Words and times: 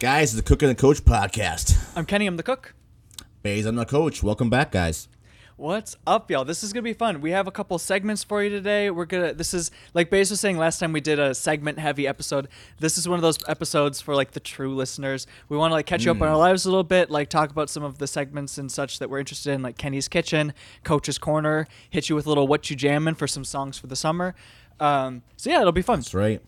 Guys, 0.00 0.34
the 0.34 0.40
Cook 0.40 0.62
and 0.62 0.70
the 0.70 0.74
Coach 0.74 1.04
podcast. 1.04 1.76
I'm 1.94 2.06
Kenny. 2.06 2.26
I'm 2.26 2.38
the 2.38 2.42
cook. 2.42 2.72
Baez, 3.42 3.66
I'm 3.66 3.76
the 3.76 3.84
coach. 3.84 4.22
Welcome 4.22 4.48
back, 4.48 4.72
guys. 4.72 5.08
What's 5.58 5.94
up, 6.06 6.30
y'all? 6.30 6.46
This 6.46 6.64
is 6.64 6.72
gonna 6.72 6.84
be 6.84 6.94
fun. 6.94 7.20
We 7.20 7.32
have 7.32 7.46
a 7.46 7.50
couple 7.50 7.78
segments 7.78 8.24
for 8.24 8.42
you 8.42 8.48
today. 8.48 8.88
We're 8.88 9.04
gonna. 9.04 9.34
This 9.34 9.52
is 9.52 9.70
like 9.92 10.08
Baez 10.08 10.30
was 10.30 10.40
saying 10.40 10.56
last 10.56 10.78
time 10.78 10.94
we 10.94 11.02
did 11.02 11.18
a 11.18 11.34
segment-heavy 11.34 12.08
episode. 12.08 12.48
This 12.78 12.96
is 12.96 13.10
one 13.10 13.18
of 13.18 13.22
those 13.22 13.36
episodes 13.46 14.00
for 14.00 14.14
like 14.14 14.30
the 14.30 14.40
true 14.40 14.74
listeners. 14.74 15.26
We 15.50 15.58
want 15.58 15.72
to 15.72 15.74
like 15.74 15.84
catch 15.84 16.06
you 16.06 16.12
up 16.12 16.22
on 16.22 16.28
our 16.28 16.38
lives 16.38 16.64
a 16.64 16.70
little 16.70 16.82
bit, 16.82 17.10
like 17.10 17.28
talk 17.28 17.50
about 17.50 17.68
some 17.68 17.82
of 17.82 17.98
the 17.98 18.06
segments 18.06 18.56
and 18.56 18.72
such 18.72 19.00
that 19.00 19.10
we're 19.10 19.18
interested 19.18 19.52
in, 19.52 19.60
like 19.60 19.76
Kenny's 19.76 20.08
Kitchen, 20.08 20.54
Coach's 20.82 21.18
Corner. 21.18 21.66
Hit 21.90 22.08
you 22.08 22.14
with 22.14 22.24
a 22.24 22.30
little 22.30 22.48
what 22.48 22.70
you 22.70 22.74
jamming 22.74 23.16
for 23.16 23.26
some 23.26 23.44
songs 23.44 23.76
for 23.76 23.86
the 23.86 23.96
summer. 23.96 24.34
Um, 24.80 25.24
so 25.36 25.50
yeah, 25.50 25.60
it'll 25.60 25.72
be 25.72 25.82
fun. 25.82 25.98
That's 25.98 26.14
right. 26.14 26.40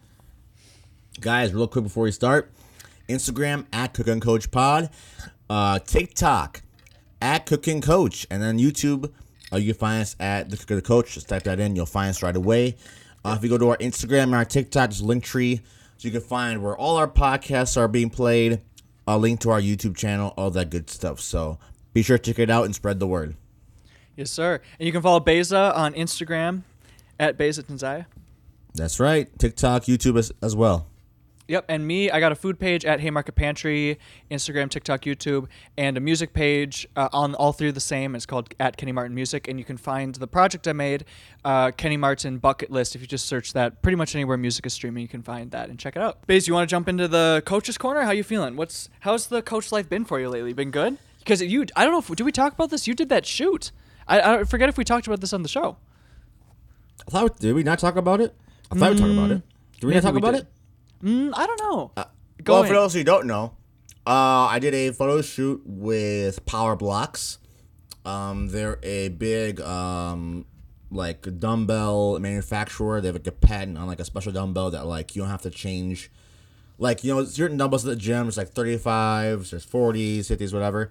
Guys, 1.21 1.53
real 1.53 1.69
quick 1.69 1.85
before 1.85 2.05
we 2.05 2.13
start 2.13 2.51
Instagram 3.13 3.67
at 3.73 3.95
Cook 3.95 4.09
and 4.09 4.21
Coach 4.21 4.51
Pod, 4.51 4.91
uh, 5.49 5.79
TikTok 5.79 6.63
at 7.21 7.47
Cook 7.47 7.67
and 7.69 7.83
Coach, 7.83 8.27
and 8.31 8.43
then 8.43 8.59
YouTube, 8.59 9.13
uh, 9.53 9.57
you 9.57 9.73
can 9.73 9.79
find 9.79 10.03
us 10.03 10.17
at 10.19 10.51
the 10.51 10.57
Cook 10.57 10.71
and 10.71 10.85
Coach. 10.85 11.15
Just 11.15 11.29
type 11.29 11.45
that 11.45 11.61
in, 11.61 11.77
you'll 11.77 11.87
find 11.87 12.11
us 12.11 12.23
right 12.23 12.35
away. 12.35 12.77
Uh, 13.25 13.35
if 13.37 13.45
you 13.45 13.49
go 13.49 13.59
to 13.59 13.71
our 13.71 13.77
Instagram 13.77 14.25
and 14.25 14.35
our 14.35 14.45
TikTok, 14.45 14.91
just 14.91 15.05
Linktree, 15.05 15.61
so 15.99 16.09
you 16.09 16.11
can 16.11 16.21
find 16.21 16.63
where 16.63 16.77
all 16.77 16.97
our 16.97 17.07
podcasts 17.07 17.77
are 17.77 17.87
being 17.87 18.11
played, 18.11 18.61
a 19.07 19.17
link 19.17 19.41
to 19.41 19.51
our 19.51 19.61
YouTube 19.61 19.97
channel, 19.97 20.35
all 20.37 20.51
that 20.51 20.71
good 20.71 20.91
stuff. 20.91 21.21
So 21.21 21.59
be 21.93 22.03
sure 22.03 22.19
to 22.19 22.33
check 22.33 22.39
it 22.39 22.51
out 22.51 22.65
and 22.65 22.75
spread 22.75 22.99
the 22.99 23.07
word. 23.07 23.37
Yes, 24.17 24.31
sir. 24.31 24.61
And 24.79 24.87
you 24.87 24.93
can 24.93 25.03
follow 25.03 25.21
Beza 25.21 25.73
on 25.77 25.95
Instagram 25.95 26.63
at 27.19 27.39
Beza 27.39 27.63
Tanzaya. 27.63 28.07
That's 28.75 28.99
right. 28.99 29.29
TikTok, 29.39 29.85
YouTube 29.85 30.19
as, 30.19 30.33
as 30.43 30.57
well. 30.57 30.87
Yep, 31.49 31.67
and 31.69 31.87
me, 31.87 32.11
I 32.11 32.21
got 32.21 32.33
a 32.33 32.35
food 32.35 32.59
page 32.59 32.85
at 32.85 33.01
Haymarket 33.01 33.35
Pantry, 33.35 33.99
Instagram, 34.31 34.71
TikTok, 34.71 35.03
YouTube, 35.03 35.49
and 35.77 35.97
a 35.97 36.01
music 36.01 36.33
page 36.33 36.87
uh, 36.97 37.09
on 37.13 37.35
all 37.35 37.53
three 37.53 37.69
of 37.69 37.75
the 37.75 37.81
same. 37.81 38.15
It's 38.15 38.27
called 38.27 38.55
at 38.61 38.77
Kenny 38.77 38.93
Martin 38.93 39.15
Music, 39.15 39.49
and 39.49 39.59
you 39.59 39.65
can 39.65 39.77
find 39.77 40.15
the 40.15 40.29
project 40.29 40.69
I 40.69 40.73
made, 40.73 41.05
uh, 41.45 41.73
Kenny 41.73 41.97
Martin 41.97 42.39
Bucket 42.39 42.71
List. 42.71 42.95
If 42.95 43.01
you 43.01 43.07
just 43.07 43.27
search 43.27 43.53
that, 43.55 43.83
pretty 43.83 43.97
much 43.97 44.15
anywhere 44.15 44.37
music 44.37 44.67
is 44.67 44.73
streaming, 44.73 45.03
you 45.03 45.09
can 45.09 45.23
find 45.23 45.51
that 45.51 45.69
and 45.69 45.79
check 45.79 45.97
it 45.97 46.03
out. 46.03 46.27
Baez, 46.27 46.47
you 46.47 46.55
want 46.55 46.69
to 46.69 46.73
jump 46.73 46.89
into 46.89 47.09
the 47.09 47.43
coach's 47.45 47.77
corner? 47.77 48.03
How 48.03 48.13
you 48.13 48.25
feeling? 48.25 48.57
What's 48.57 48.89
how's 49.01 49.27
the 49.27 49.43
coach 49.43 49.73
life 49.73 49.89
been 49.89 50.05
for 50.05 50.21
you 50.21 50.29
lately? 50.29 50.53
Been 50.53 50.71
good? 50.71 50.97
Because 51.19 51.43
you, 51.43 51.67
I 51.77 51.85
don't 51.85 51.93
know. 51.93 51.99
if 51.99 52.17
Did 52.17 52.25
we 52.25 52.33
talk 52.33 52.53
about 52.53 52.71
this? 52.71 52.87
You 52.87 52.95
did 52.95 53.09
that 53.09 53.27
shoot. 53.27 53.73
I, 54.07 54.21
I 54.21 54.45
forget 54.45 54.69
if 54.69 54.79
we 54.79 54.85
talked 54.85 55.07
about 55.07 55.21
this 55.21 55.33
on 55.33 55.43
the 55.43 55.49
show. 55.49 55.77
I 57.07 57.11
thought, 57.11 57.39
did 57.39 57.55
we 57.55 57.63
not 57.63 57.79
talk 57.79 57.97
about 57.97 58.21
it? 58.21 58.35
I 58.71 58.77
thought 58.77 58.93
we 58.93 58.99
talked 58.99 59.13
about 59.13 59.31
it. 59.33 59.43
Did 59.81 59.87
we 59.87 59.95
not 59.95 60.03
talk 60.03 60.15
we 60.15 60.19
about 60.19 60.33
did. 60.33 60.43
it? 60.43 60.49
Mm, 61.03 61.33
I 61.35 61.47
don't 61.47 61.61
know. 61.61 61.93
Go 62.45 62.55
well, 62.55 62.63
in. 62.63 62.69
for 62.69 62.75
those 62.75 62.95
who 62.95 63.05
don't 63.05 63.27
know, 63.27 63.55
uh, 64.07 64.47
I 64.51 64.59
did 64.59 64.75
a 64.75 64.93
photo 64.93 65.23
shoot 65.23 65.63
with 65.65 66.45
PowerBlocks. 66.45 67.39
Um, 68.05 68.49
they're 68.49 68.79
a 68.83 69.09
big 69.11 69.61
um, 69.61 70.45
like 70.91 71.39
dumbbell 71.39 72.19
manufacturer. 72.19 73.01
They 73.01 73.09
have 73.09 73.17
like 73.17 73.27
a 73.27 73.33
patent 73.33 73.79
on 73.79 73.87
like 73.87 74.01
a 74.01 74.05
special 74.05 74.33
dumbbell 74.33 74.71
that 74.73 74.87
like 74.87 75.15
you 75.15 75.23
don't 75.23 75.31
have 75.31 75.43
to 75.43 75.51
change. 75.51 76.11
Like 76.79 77.05
you 77.05 77.15
know, 77.15 77.25
certain 77.25 77.57
dumbbells 77.57 77.87
at 77.87 77.91
the 77.91 77.97
gym, 77.97 78.29
it's 78.29 78.37
like 78.37 78.53
35s, 78.53 79.51
there's 79.51 79.67
40s, 79.67 80.21
50s, 80.21 80.53
whatever. 80.53 80.91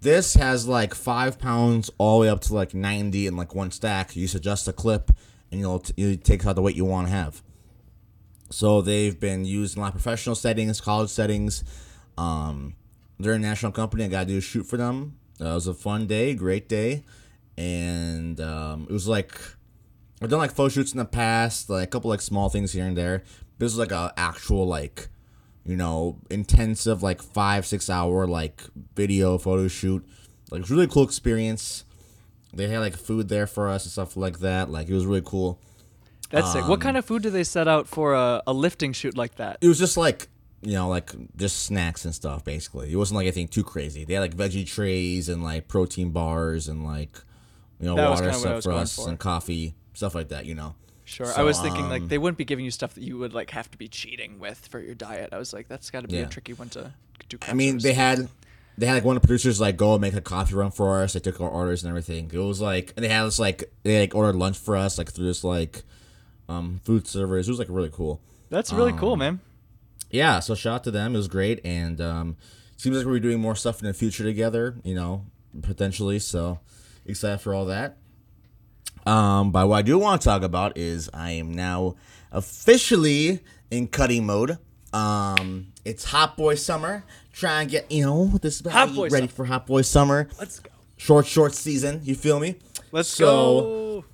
This 0.00 0.34
has 0.34 0.68
like 0.68 0.94
five 0.94 1.38
pounds 1.38 1.90
all 1.98 2.18
the 2.18 2.22
way 2.22 2.28
up 2.28 2.40
to 2.42 2.54
like 2.54 2.74
90 2.74 3.26
in 3.26 3.36
like 3.36 3.54
one 3.54 3.70
stack. 3.70 4.14
You 4.14 4.22
just 4.22 4.36
adjust 4.36 4.66
the 4.66 4.72
clip, 4.72 5.10
and 5.50 5.58
you'll 5.58 5.80
t- 5.80 5.94
you 5.96 6.16
take 6.16 6.46
out 6.46 6.54
the 6.54 6.62
weight 6.62 6.76
you 6.76 6.84
want 6.84 7.08
to 7.08 7.12
have. 7.12 7.42
So 8.50 8.80
they've 8.80 9.18
been 9.18 9.44
used 9.44 9.76
in 9.76 9.80
a 9.80 9.84
lot 9.84 9.88
of 9.88 10.02
professional 10.02 10.34
settings, 10.34 10.80
college 10.80 11.10
settings. 11.10 11.64
Um, 12.16 12.74
they're 13.18 13.34
a 13.34 13.38
national 13.38 13.72
company. 13.72 14.04
I 14.04 14.08
got 14.08 14.20
to 14.20 14.26
do 14.26 14.38
a 14.38 14.40
shoot 14.40 14.64
for 14.64 14.76
them. 14.76 15.18
Uh, 15.40 15.50
it 15.50 15.54
was 15.54 15.66
a 15.66 15.74
fun 15.74 16.06
day, 16.06 16.34
great 16.34 16.68
day, 16.68 17.04
and 17.58 18.40
um, 18.40 18.86
it 18.88 18.92
was 18.92 19.06
like 19.06 19.38
I've 20.22 20.30
done 20.30 20.38
like 20.38 20.52
photo 20.52 20.70
shoots 20.70 20.92
in 20.92 20.98
the 20.98 21.04
past, 21.04 21.68
like 21.68 21.84
a 21.84 21.90
couple 21.90 22.08
like 22.08 22.22
small 22.22 22.48
things 22.48 22.72
here 22.72 22.86
and 22.86 22.96
there. 22.96 23.22
This 23.58 23.72
was 23.72 23.78
like 23.78 23.92
a 23.92 24.12
actual 24.16 24.66
like 24.66 25.08
you 25.64 25.76
know 25.76 26.18
intensive 26.30 27.02
like 27.02 27.20
five 27.20 27.66
six 27.66 27.90
hour 27.90 28.26
like 28.26 28.62
video 28.94 29.36
photo 29.36 29.68
shoot. 29.68 30.06
Like 30.50 30.60
it 30.60 30.62
was 30.62 30.70
a 30.70 30.74
really 30.74 30.86
cool 30.86 31.04
experience. 31.04 31.84
They 32.54 32.68
had 32.68 32.78
like 32.78 32.96
food 32.96 33.28
there 33.28 33.46
for 33.46 33.68
us 33.68 33.84
and 33.84 33.92
stuff 33.92 34.16
like 34.16 34.38
that. 34.38 34.70
Like 34.70 34.88
it 34.88 34.94
was 34.94 35.04
really 35.04 35.22
cool. 35.24 35.60
That's 36.30 36.52
sick. 36.52 36.62
Um, 36.64 36.68
What 36.68 36.80
kind 36.80 36.96
of 36.96 37.04
food 37.04 37.22
do 37.22 37.30
they 37.30 37.44
set 37.44 37.68
out 37.68 37.86
for 37.88 38.14
a, 38.14 38.42
a 38.46 38.52
lifting 38.52 38.92
shoot 38.92 39.16
like 39.16 39.36
that? 39.36 39.58
it 39.60 39.68
was 39.68 39.78
just 39.78 39.96
like 39.96 40.28
you 40.62 40.72
know 40.72 40.88
like 40.88 41.12
just 41.36 41.64
snacks 41.64 42.04
and 42.06 42.14
stuff 42.14 42.42
basically 42.42 42.90
it 42.90 42.96
wasn't 42.96 43.14
like 43.14 43.24
anything 43.24 43.46
too 43.46 43.62
crazy 43.62 44.04
they 44.04 44.14
had 44.14 44.20
like 44.20 44.34
veggie 44.34 44.66
trays 44.66 45.28
and 45.28 45.44
like 45.44 45.68
protein 45.68 46.10
bars 46.10 46.66
and 46.66 46.84
like 46.84 47.14
you 47.78 47.86
know 47.86 47.94
That 47.94 48.08
water 48.08 48.22
kinda 48.30 48.38
what 48.38 48.46
I 48.46 48.50
stuff 48.60 48.62
for 48.64 48.72
us 48.72 48.96
for. 48.96 49.08
and 49.10 49.18
coffee 49.18 49.74
stuff 49.92 50.14
like 50.14 50.28
that 50.28 50.46
you 50.46 50.54
know 50.54 50.74
Sure. 51.04 51.30
I 51.36 51.42
was 51.42 51.60
thinking 51.60 51.88
like 51.88 52.02
um, 52.02 52.08
they 52.08 52.18
wouldn't 52.18 52.38
be 52.38 52.44
giving 52.44 52.64
you 52.64 52.72
stuff 52.72 52.94
that 52.94 53.04
you 53.04 53.16
would 53.18 53.32
like 53.34 53.50
have 53.50 53.70
to 53.70 53.78
be 53.78 53.86
cheating 53.86 54.40
with 54.40 54.66
for 54.66 54.80
your 54.80 54.96
diet. 54.96 55.28
I 55.32 55.38
was 55.38 55.52
like, 55.52 55.68
that's 55.68 55.88
got 55.90 56.00
to 56.00 56.08
be 56.08 56.16
Yeah. 56.16 56.22
a 56.22 56.28
tricky 56.28 56.52
one 56.52 56.68
to 56.70 56.92
do. 57.28 57.38
i 57.46 57.52
mean 57.52 57.78
they 57.78 57.92
had 57.92 58.28
they 58.76 58.86
had 58.86 58.94
like 58.94 59.04
one 59.04 59.14
of 59.16 59.22
the 59.22 59.28
producers 59.28 59.60
like 59.60 59.76
go 59.76 59.92
and 59.92 60.00
make 60.00 60.14
a 60.14 60.20
coffee 60.20 60.54
run 60.56 60.70
for 60.72 61.00
us 61.02 61.12
they 61.12 61.20
took 61.20 61.40
our 61.40 61.48
orders 61.48 61.84
and 61.84 61.90
everything 61.90 62.28
it 62.32 62.38
was 62.38 62.60
like 62.60 62.92
and 62.96 63.04
they 63.04 63.08
had 63.08 63.24
us 63.24 63.38
like 63.38 63.70
they 63.84 64.00
like 64.00 64.14
ordered 64.16 64.34
lunch 64.36 64.58
for 64.58 64.76
us 64.76 64.98
like 64.98 65.12
through 65.12 65.26
this 65.26 65.44
like 65.44 65.84
um 66.48 66.80
food 66.84 67.06
servers 67.06 67.48
it 67.48 67.50
was 67.50 67.58
like 67.58 67.68
really 67.70 67.90
cool 67.92 68.20
That's 68.50 68.72
really 68.72 68.92
um, 68.92 68.98
cool, 68.98 69.16
man. 69.16 69.40
yeah, 70.10 70.40
so 70.40 70.54
shout 70.54 70.74
out 70.74 70.84
to 70.84 70.90
them. 70.90 71.14
It 71.14 71.18
was 71.18 71.28
great, 71.28 71.60
and 71.64 72.00
um, 72.00 72.36
seems 72.76 72.96
like 72.96 73.06
we're 73.06 73.18
doing 73.20 73.40
more 73.40 73.56
stuff 73.56 73.80
in 73.80 73.86
the 73.86 73.92
future 73.94 74.22
together. 74.24 74.76
You 74.84 74.94
know, 74.94 75.24
potentially. 75.62 76.18
So 76.20 76.60
excited 77.04 77.40
for 77.40 77.52
all 77.54 77.66
that. 77.66 77.96
Um, 79.04 79.50
but 79.52 79.68
what 79.68 79.76
I 79.76 79.82
do 79.82 79.98
want 79.98 80.20
to 80.22 80.24
talk 80.24 80.42
about 80.42 80.76
is 80.78 81.10
I 81.12 81.30
am 81.32 81.52
now 81.52 81.94
officially 82.30 83.40
in 83.70 83.88
cutting 83.88 84.26
mode. 84.26 84.58
Um, 84.92 85.72
it's 85.84 86.04
Hot 86.04 86.36
Boy 86.36 86.54
Summer. 86.54 87.04
Try 87.32 87.62
and 87.62 87.70
get 87.70 87.90
you 87.90 88.04
know 88.04 88.26
this 88.40 88.60
Hot 88.64 88.94
Boy 88.94 89.08
ready 89.08 89.26
Summer. 89.26 89.28
for 89.28 89.44
Hot 89.46 89.66
Boy 89.66 89.82
Summer. 89.82 90.28
Let's 90.38 90.60
go. 90.60 90.70
Short, 90.96 91.26
short 91.26 91.54
season. 91.54 92.00
You 92.04 92.14
feel 92.14 92.40
me? 92.40 92.56
Let's 92.92 93.08
So, 93.08 93.24
go. 94.02 94.04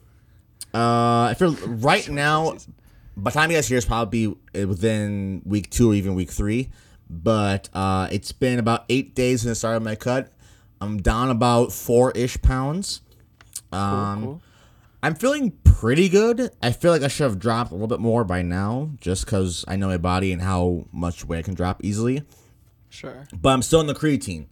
Uh, 0.74 1.24
I 1.30 1.34
feel 1.38 1.52
right 1.66 2.08
now, 2.08 2.56
by 3.16 3.30
the 3.30 3.34
time 3.38 3.50
you 3.50 3.56
guys 3.56 3.68
hear, 3.68 3.76
it's 3.78 3.86
probably 3.86 4.34
within 4.54 5.42
week 5.44 5.70
two 5.70 5.90
or 5.90 5.94
even 5.94 6.14
week 6.14 6.30
three. 6.30 6.70
But 7.10 7.68
uh, 7.74 8.08
it's 8.10 8.32
been 8.32 8.58
about 8.58 8.84
eight 8.88 9.14
days 9.14 9.42
since 9.42 9.50
I 9.50 9.54
started 9.58 9.80
my 9.84 9.94
cut. 9.94 10.32
I'm 10.80 11.00
down 11.02 11.30
about 11.30 11.72
four 11.72 12.10
ish 12.12 12.40
pounds. 12.40 13.02
Um, 13.70 14.22
cool. 14.22 14.42
I'm 15.02 15.14
feeling 15.14 15.50
pretty 15.64 16.08
good. 16.08 16.50
I 16.62 16.72
feel 16.72 16.90
like 16.92 17.02
I 17.02 17.08
should 17.08 17.24
have 17.24 17.38
dropped 17.38 17.70
a 17.70 17.74
little 17.74 17.88
bit 17.88 18.00
more 18.00 18.24
by 18.24 18.42
now, 18.42 18.90
just 19.00 19.24
because 19.26 19.64
I 19.68 19.76
know 19.76 19.88
my 19.88 19.96
body 19.98 20.32
and 20.32 20.40
how 20.40 20.86
much 20.92 21.24
weight 21.24 21.38
I 21.40 21.42
can 21.42 21.54
drop 21.54 21.84
easily 21.84 22.22
Sure. 22.88 23.26
but 23.34 23.50
I'm 23.50 23.62
still 23.62 23.80
in 23.80 23.86
the 23.88 23.94
creatine. 23.94 24.46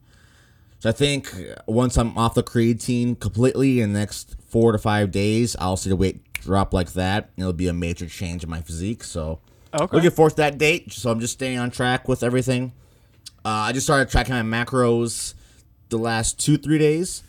So 0.80 0.88
I 0.88 0.92
think 0.92 1.30
once 1.66 1.98
I'm 1.98 2.16
off 2.16 2.34
the 2.34 2.42
creatine 2.42 3.18
completely 3.20 3.80
in 3.80 3.92
the 3.92 3.98
next 3.98 4.36
four 4.48 4.72
to 4.72 4.78
five 4.78 5.10
days, 5.10 5.54
I'll 5.58 5.76
see 5.76 5.90
the 5.90 5.96
weight 5.96 6.32
drop 6.32 6.72
like 6.72 6.94
that. 6.94 7.30
It'll 7.36 7.52
be 7.52 7.68
a 7.68 7.74
major 7.74 8.06
change 8.06 8.42
in 8.42 8.50
my 8.50 8.62
physique. 8.62 9.04
So 9.04 9.40
Okay. 9.74 9.94
looking 9.94 10.10
forward 10.10 10.30
to 10.30 10.36
that 10.36 10.56
date. 10.56 10.90
So 10.92 11.10
I'm 11.10 11.20
just 11.20 11.34
staying 11.34 11.58
on 11.58 11.70
track 11.70 12.08
with 12.08 12.22
everything. 12.22 12.72
Uh, 13.44 13.68
I 13.68 13.72
just 13.72 13.86
started 13.86 14.08
tracking 14.10 14.34
my 14.34 14.42
macros 14.64 15.34
the 15.90 15.98
last 15.98 16.40
two 16.40 16.56
three 16.56 16.78
days. 16.78 17.22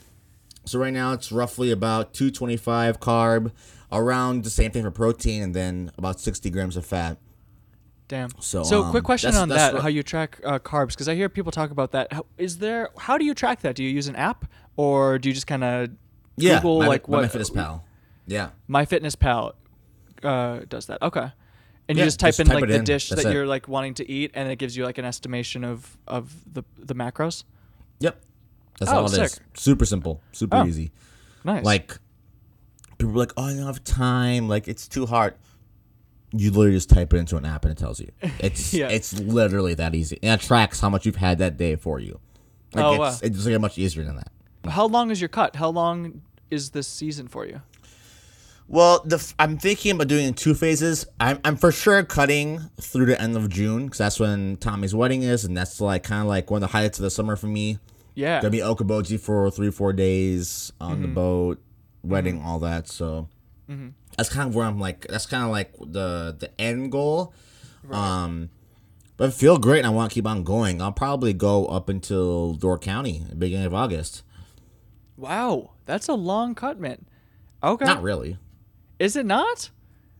So 0.65 0.79
right 0.79 0.93
now 0.93 1.11
it's 1.11 1.31
roughly 1.31 1.71
about 1.71 2.13
225 2.13 2.99
carb, 3.01 3.51
around 3.91 4.45
the 4.45 4.49
same 4.49 4.71
thing 4.71 4.83
for 4.83 4.91
protein, 4.91 5.41
and 5.43 5.53
then 5.53 5.91
about 5.97 6.21
60 6.21 6.49
grams 6.51 6.77
of 6.77 6.85
fat. 6.85 7.17
Damn. 8.11 8.29
So, 8.41 8.63
So, 8.63 8.83
um, 8.83 8.91
quick 8.91 9.05
question 9.05 9.29
that's- 9.29 9.41
on 9.41 9.47
that's 9.47 9.71
that: 9.73 9.81
how 9.81 9.87
you 9.87 10.03
track 10.03 10.37
uh, 10.43 10.59
carbs? 10.59 10.89
Because 10.89 11.07
I 11.07 11.15
hear 11.15 11.29
people 11.29 11.49
talk 11.49 11.71
about 11.71 11.91
that. 11.93 12.11
How, 12.11 12.25
is 12.37 12.57
there? 12.57 12.89
How 12.97 13.17
do 13.17 13.23
you 13.23 13.33
track 13.33 13.61
that? 13.61 13.73
Do 13.73 13.85
you 13.85 13.89
use 13.89 14.07
an 14.09 14.17
app, 14.17 14.43
or 14.75 15.17
do 15.17 15.29
you 15.29 15.33
just 15.33 15.47
kind 15.47 15.63
of 15.63 15.91
Yeah, 16.35 16.55
Google 16.57 16.79
my, 16.79 16.87
like 16.87 17.07
my 17.07 17.19
what? 17.21 17.31
MyFitnessPal. 17.31 17.83
Yeah. 18.27 18.49
My 18.67 18.85
MyFitnessPal 18.85 19.53
uh, 20.23 20.59
does 20.67 20.87
that. 20.87 21.01
Okay. 21.01 21.31
And 21.87 21.97
you 21.97 22.03
just 22.03 22.19
type 22.19 22.29
just 22.29 22.41
in 22.41 22.47
type 22.47 22.55
like 22.59 22.67
the 22.69 22.75
in. 22.75 22.83
dish 22.83 23.07
That's 23.09 23.23
that 23.23 23.29
it. 23.29 23.33
you're 23.33 23.47
like 23.47 23.69
wanting 23.69 23.93
to 23.95 24.09
eat, 24.09 24.31
and 24.33 24.51
it 24.51 24.57
gives 24.57 24.75
you 24.75 24.83
like 24.83 24.97
an 24.97 25.05
estimation 25.05 25.63
of 25.63 25.97
of 26.05 26.33
the 26.53 26.63
the 26.77 26.93
macros. 26.93 27.45
Yep. 28.01 28.21
That's 28.79 28.91
Oh, 28.91 28.97
all 28.97 29.05
it 29.05 29.17
is. 29.17 29.31
sick. 29.31 29.41
Super 29.53 29.85
simple. 29.85 30.21
Super 30.33 30.57
Oh. 30.57 30.65
easy. 30.65 30.91
Nice. 31.45 31.63
Like 31.63 31.97
people 32.97 33.13
are 33.13 33.19
like, 33.19 33.31
Oh, 33.37 33.43
I 33.45 33.53
don't 33.53 33.65
have 33.65 33.85
time, 33.85 34.49
like 34.49 34.67
it's 34.67 34.85
too 34.89 35.05
hard. 35.05 35.35
You 36.33 36.51
literally 36.51 36.77
just 36.77 36.89
type 36.89 37.13
it 37.13 37.17
into 37.17 37.37
an 37.37 37.45
app 37.45 37.65
and 37.65 37.71
it 37.71 37.77
tells 37.77 37.99
you. 37.99 38.11
It's 38.39 38.73
Yeah. 38.73 38.89
it's 38.89 39.17
literally 39.19 39.73
that 39.75 39.95
easy. 39.95 40.19
And 40.23 40.39
it 40.39 40.45
tracks 40.45 40.79
how 40.79 40.89
much 40.89 41.05
you've 41.05 41.17
had 41.17 41.39
that 41.39 41.57
day 41.57 41.75
for 41.75 41.99
you. 41.99 42.19
Like 42.73 42.85
Oh, 42.85 42.91
it's 42.93 43.21
wow. 43.21 43.27
it's 43.27 43.45
like 43.45 43.59
much 43.59 43.77
easier 43.77 44.03
than 44.03 44.15
that. 44.15 44.31
how 44.69 44.85
long 44.87 45.11
is 45.11 45.19
your 45.19 45.27
cut? 45.27 45.57
How 45.57 45.69
long 45.69 46.21
is 46.49 46.71
this 46.71 46.87
season 46.87 47.27
for 47.27 47.45
you? 47.45 47.61
Well, 48.71 49.01
the 49.03 49.17
f- 49.17 49.35
I'm 49.37 49.57
thinking 49.57 49.91
about 49.91 50.07
doing 50.07 50.23
it 50.23 50.27
in 50.29 50.33
two 50.33 50.53
phases. 50.53 51.05
I'm, 51.19 51.41
I'm 51.43 51.57
for 51.57 51.73
sure 51.73 52.01
cutting 52.03 52.61
through 52.79 53.07
the 53.07 53.21
end 53.21 53.35
of 53.35 53.49
June 53.49 53.85
because 53.85 53.97
that's 53.97 54.17
when 54.17 54.55
Tommy's 54.57 54.95
wedding 54.95 55.23
is, 55.23 55.43
and 55.43 55.57
that's 55.57 55.81
like 55.81 56.03
kind 56.03 56.21
of 56.21 56.29
like 56.29 56.49
one 56.49 56.63
of 56.63 56.69
the 56.69 56.71
highlights 56.71 56.97
of 56.97 57.03
the 57.03 57.09
summer 57.09 57.35
for 57.35 57.47
me. 57.47 57.79
Yeah. 58.15 58.39
Gonna 58.39 58.51
be 58.51 58.59
Okoboji 58.59 59.19
for 59.19 59.51
three 59.51 59.71
four 59.71 59.91
days 59.91 60.71
on 60.79 61.01
the 61.01 61.07
mm-hmm. 61.07 61.15
boat, 61.15 61.61
wedding, 62.01 62.37
mm-hmm. 62.37 62.47
all 62.47 62.59
that. 62.59 62.87
So 62.87 63.27
that's 64.17 64.29
kind 64.29 64.49
of 64.49 64.55
where 64.55 64.65
I'm 64.65 64.79
like. 64.79 65.07
That's 65.07 65.25
kind 65.25 65.43
of 65.43 65.49
like 65.51 65.73
the 65.79 66.35
the 66.37 66.49
end 66.59 66.91
goal. 66.91 67.33
Um, 67.89 68.49
but 69.17 69.29
I 69.29 69.31
feel 69.31 69.57
great, 69.57 69.79
and 69.79 69.87
I 69.87 69.89
want 69.91 70.11
to 70.11 70.13
keep 70.13 70.27
on 70.27 70.43
going. 70.43 70.81
I'll 70.81 70.91
probably 70.91 71.33
go 71.33 71.65
up 71.67 71.89
until 71.89 72.53
Door 72.53 72.79
County, 72.79 73.23
beginning 73.37 73.65
of 73.65 73.73
August. 73.73 74.23
Wow, 75.17 75.71
that's 75.85 76.07
a 76.07 76.13
long 76.13 76.55
cut, 76.55 76.79
man. 76.79 77.05
Okay. 77.63 77.85
Not 77.85 78.01
really. 78.01 78.37
Is 78.99 79.15
it 79.15 79.25
not? 79.25 79.69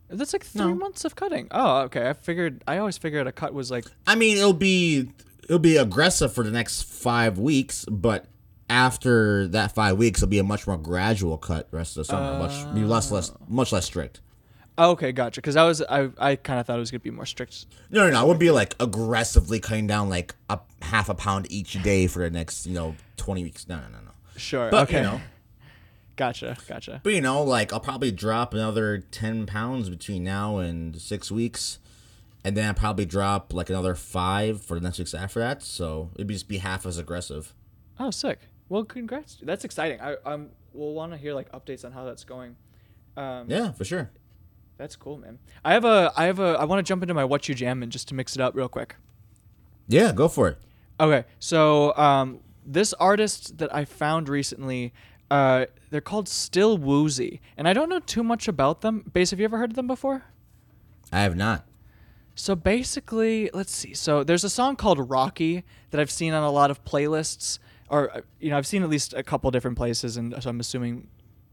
That's 0.09 0.33
like 0.33 0.43
three 0.43 0.65
No. 0.65 0.75
months 0.75 1.05
of 1.05 1.15
cutting. 1.15 1.47
Oh, 1.51 1.81
okay. 1.83 2.09
I 2.09 2.13
figured. 2.13 2.63
I 2.67 2.77
always 2.77 2.97
figured 2.97 3.27
a 3.27 3.31
cut 3.31 3.53
was 3.53 3.71
like. 3.71 3.85
I 4.05 4.15
mean, 4.15 4.37
it'll 4.37 4.53
be 4.53 5.09
it'll 5.45 5.59
be 5.59 5.77
aggressive 5.77 6.33
for 6.33 6.43
the 6.43 6.51
next 6.51 6.83
five 6.83 7.37
weeks, 7.39 7.85
but 7.89 8.25
after 8.71 9.47
that 9.49 9.75
five 9.75 9.97
weeks, 9.97 10.19
it'll 10.21 10.29
be 10.29 10.39
a 10.39 10.43
much 10.43 10.65
more 10.65 10.77
gradual 10.77 11.37
cut. 11.37 11.67
Rest 11.71 11.97
of 11.97 12.01
the 12.01 12.05
summer, 12.05 12.39
much 12.39 12.73
be 12.73 12.85
less 12.85 13.11
less 13.11 13.29
oh. 13.29 13.37
much 13.47 13.73
less 13.73 13.85
strict. 13.85 14.21
Oh, 14.77 14.91
okay, 14.91 15.11
gotcha. 15.11 15.41
Because 15.41 15.57
I 15.57 15.65
was, 15.65 15.81
I, 15.81 16.09
I 16.17 16.37
kind 16.37 16.59
of 16.59 16.65
thought 16.65 16.77
it 16.77 16.79
was 16.79 16.89
gonna 16.89 17.01
be 17.01 17.11
more 17.11 17.25
strict. 17.25 17.65
No, 17.91 18.05
no, 18.05 18.13
no. 18.13 18.19
I 18.21 18.23
wouldn't 18.23 18.39
be 18.39 18.49
like 18.49 18.73
aggressively 18.79 19.59
cutting 19.59 19.85
down 19.85 20.09
like 20.09 20.33
a 20.49 20.59
half 20.81 21.09
a 21.09 21.13
pound 21.13 21.51
each 21.51 21.83
day 21.83 22.07
for 22.07 22.19
the 22.23 22.31
next 22.31 22.65
you 22.65 22.73
know 22.73 22.95
twenty 23.17 23.43
weeks. 23.43 23.67
No, 23.67 23.75
no, 23.75 23.89
no, 23.89 23.97
no. 24.05 24.11
Sure. 24.37 24.71
But 24.71 24.83
okay. 24.83 24.97
you 24.97 25.03
know, 25.03 25.21
Gotcha. 26.15 26.57
Gotcha. 26.67 27.01
but 27.03 27.13
you 27.13 27.21
know, 27.21 27.43
like 27.43 27.73
I'll 27.73 27.81
probably 27.81 28.11
drop 28.11 28.53
another 28.53 28.99
ten 29.11 29.45
pounds 29.45 29.89
between 29.89 30.23
now 30.23 30.57
and 30.57 30.99
six 30.99 31.29
weeks, 31.29 31.79
and 32.45 32.55
then 32.55 32.69
I'll 32.69 32.73
probably 32.73 33.05
drop 33.05 33.53
like 33.53 33.69
another 33.69 33.95
five 33.95 34.61
for 34.61 34.75
the 34.75 34.81
next 34.81 34.97
weeks 34.97 35.13
after 35.13 35.41
that. 35.41 35.61
So 35.61 36.11
it'd 36.15 36.27
be 36.27 36.35
just 36.35 36.47
be 36.47 36.59
half 36.59 36.85
as 36.85 36.97
aggressive. 36.97 37.53
Oh, 37.99 38.09
sick. 38.09 38.39
Well, 38.71 38.85
congrats. 38.85 39.37
That's 39.43 39.65
exciting. 39.65 39.99
I 39.99 40.15
um 40.23 40.47
will 40.71 40.93
want 40.93 41.11
to 41.11 41.17
hear 41.17 41.33
like 41.33 41.51
updates 41.51 41.83
on 41.83 41.91
how 41.91 42.05
that's 42.05 42.23
going. 42.23 42.55
Um, 43.17 43.49
Yeah, 43.49 43.73
for 43.73 43.83
sure. 43.83 44.09
That's 44.77 44.95
cool, 44.95 45.17
man. 45.17 45.39
I 45.65 45.73
have 45.73 45.83
a, 45.83 46.13
I 46.15 46.23
have 46.23 46.39
a, 46.39 46.55
I 46.57 46.63
want 46.63 46.79
to 46.79 46.89
jump 46.89 47.03
into 47.03 47.13
my 47.13 47.25
what 47.25 47.49
you 47.49 47.53
jam 47.53 47.83
and 47.83 47.91
just 47.91 48.07
to 48.07 48.15
mix 48.15 48.33
it 48.33 48.41
up 48.41 48.55
real 48.55 48.69
quick. 48.69 48.95
Yeah, 49.89 50.13
go 50.13 50.29
for 50.29 50.47
it. 50.47 50.57
Okay, 51.01 51.25
so 51.37 51.93
um, 51.97 52.39
this 52.65 52.93
artist 52.93 53.57
that 53.57 53.75
I 53.75 53.83
found 53.83 54.29
recently, 54.29 54.93
uh, 55.29 55.65
they're 55.89 55.99
called 55.99 56.29
Still 56.29 56.77
Woozy, 56.77 57.41
and 57.57 57.67
I 57.67 57.73
don't 57.73 57.89
know 57.89 57.99
too 57.99 58.23
much 58.23 58.47
about 58.47 58.79
them. 58.79 59.03
Baez, 59.13 59.31
have 59.31 59.39
you 59.39 59.45
ever 59.45 59.57
heard 59.57 59.71
of 59.71 59.75
them 59.75 59.87
before? 59.87 60.23
I 61.11 61.19
have 61.23 61.35
not. 61.35 61.65
So 62.35 62.55
basically, 62.55 63.49
let's 63.53 63.75
see. 63.75 63.93
So 63.93 64.23
there's 64.23 64.45
a 64.45 64.49
song 64.49 64.77
called 64.77 65.09
Rocky 65.09 65.65
that 65.89 65.99
I've 65.99 66.09
seen 66.09 66.33
on 66.33 66.43
a 66.43 66.51
lot 66.51 66.71
of 66.71 66.85
playlists, 66.85 67.59
or 67.91 68.09
uh, 68.17 68.21
you 68.39 68.49
know, 68.49 68.57
I've 68.57 68.65
seen 68.65 68.81
at 68.81 68.89
least 68.89 69.13
a 69.13 69.21
couple 69.21 69.51
different 69.51 69.77
places, 69.77 70.17
and 70.17 70.33
so 70.41 70.49
I'm 70.49 70.59
assuming 70.59 71.07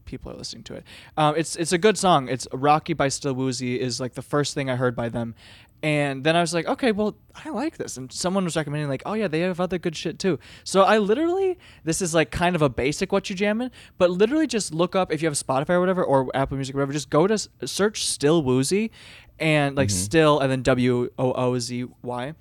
people 0.05 0.31
are 0.31 0.35
listening 0.35 0.63
to 0.63 0.73
it. 0.73 0.83
Um, 1.17 1.35
it's 1.37 1.55
it's 1.55 1.71
a 1.71 1.77
good 1.77 1.97
song. 1.97 2.29
It's 2.29 2.47
Rocky 2.51 2.93
by 2.93 3.09
Still 3.09 3.33
Woozy 3.33 3.79
is 3.79 3.99
like 3.99 4.13
the 4.13 4.23
first 4.23 4.55
thing 4.55 4.69
I 4.69 4.75
heard 4.75 4.95
by 4.95 5.09
them, 5.09 5.35
and 5.83 6.23
then 6.23 6.35
I 6.35 6.41
was 6.41 6.53
like, 6.53 6.65
okay, 6.65 6.91
well, 6.91 7.15
I 7.45 7.49
like 7.49 7.77
this, 7.77 7.97
and 7.97 8.11
someone 8.11 8.45
was 8.45 8.55
recommending 8.55 8.89
like, 8.89 9.03
oh 9.05 9.13
yeah, 9.13 9.27
they 9.27 9.41
have 9.41 9.59
other 9.59 9.77
good 9.77 9.95
shit 9.95 10.17
too. 10.17 10.39
So 10.63 10.83
I 10.83 10.97
literally, 10.97 11.59
this 11.83 12.01
is 12.01 12.15
like 12.15 12.31
kind 12.31 12.55
of 12.55 12.61
a 12.61 12.69
basic 12.69 13.11
what 13.11 13.29
you 13.29 13.35
jamming, 13.35 13.69
but 13.97 14.09
literally 14.09 14.47
just 14.47 14.73
look 14.73 14.95
up 14.95 15.11
if 15.11 15.21
you 15.21 15.27
have 15.27 15.35
Spotify 15.35 15.71
or 15.71 15.79
whatever 15.81 16.03
or 16.03 16.29
Apple 16.33 16.57
Music 16.57 16.73
or 16.73 16.79
whatever, 16.79 16.93
just 16.93 17.09
go 17.09 17.27
to 17.27 17.37
search 17.65 18.05
Still 18.05 18.41
Woozy, 18.41 18.91
and 19.39 19.75
like 19.75 19.89
still 19.89 20.39
and 20.39 20.51
then 20.51 20.63
W 20.63 21.09
O 21.19 21.33
O 21.33 21.59
Z 21.59 21.85
Y. 22.01 22.33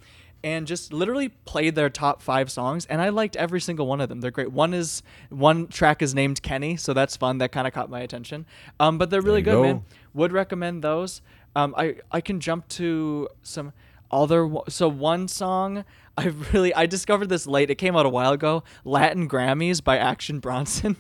And 0.48 0.66
just 0.66 0.94
literally 0.94 1.28
played 1.28 1.74
their 1.74 1.90
top 1.90 2.22
five 2.22 2.50
songs, 2.50 2.86
and 2.86 3.02
I 3.02 3.10
liked 3.10 3.36
every 3.36 3.60
single 3.60 3.86
one 3.86 4.00
of 4.00 4.08
them. 4.08 4.22
They're 4.22 4.30
great. 4.30 4.50
One 4.50 4.72
is 4.72 5.02
one 5.28 5.66
track 5.66 6.00
is 6.00 6.14
named 6.14 6.40
Kenny, 6.42 6.76
so 6.76 6.94
that's 6.94 7.18
fun. 7.18 7.36
That 7.36 7.52
kind 7.52 7.66
of 7.66 7.74
caught 7.74 7.90
my 7.90 8.00
attention. 8.00 8.46
Um, 8.80 8.96
but 8.96 9.10
they're 9.10 9.20
really 9.20 9.42
good, 9.42 9.58
you 9.58 9.62
man. 9.62 9.84
Would 10.14 10.32
recommend 10.32 10.82
those. 10.82 11.20
Um, 11.54 11.74
I 11.76 11.96
I 12.10 12.22
can 12.22 12.40
jump 12.40 12.66
to 12.68 13.28
some 13.42 13.74
other. 14.10 14.50
So 14.68 14.88
one 14.88 15.28
song 15.28 15.84
I 16.18 16.32
really 16.52 16.74
I 16.74 16.86
discovered 16.86 17.28
this 17.28 17.46
late. 17.46 17.70
It 17.70 17.76
came 17.76 17.94
out 17.94 18.06
a 18.06 18.08
while 18.08 18.32
ago. 18.32 18.64
Latin 18.84 19.28
Grammys 19.28 19.84
by 19.84 19.98
Action 19.98 20.40
Bronson. 20.40 20.96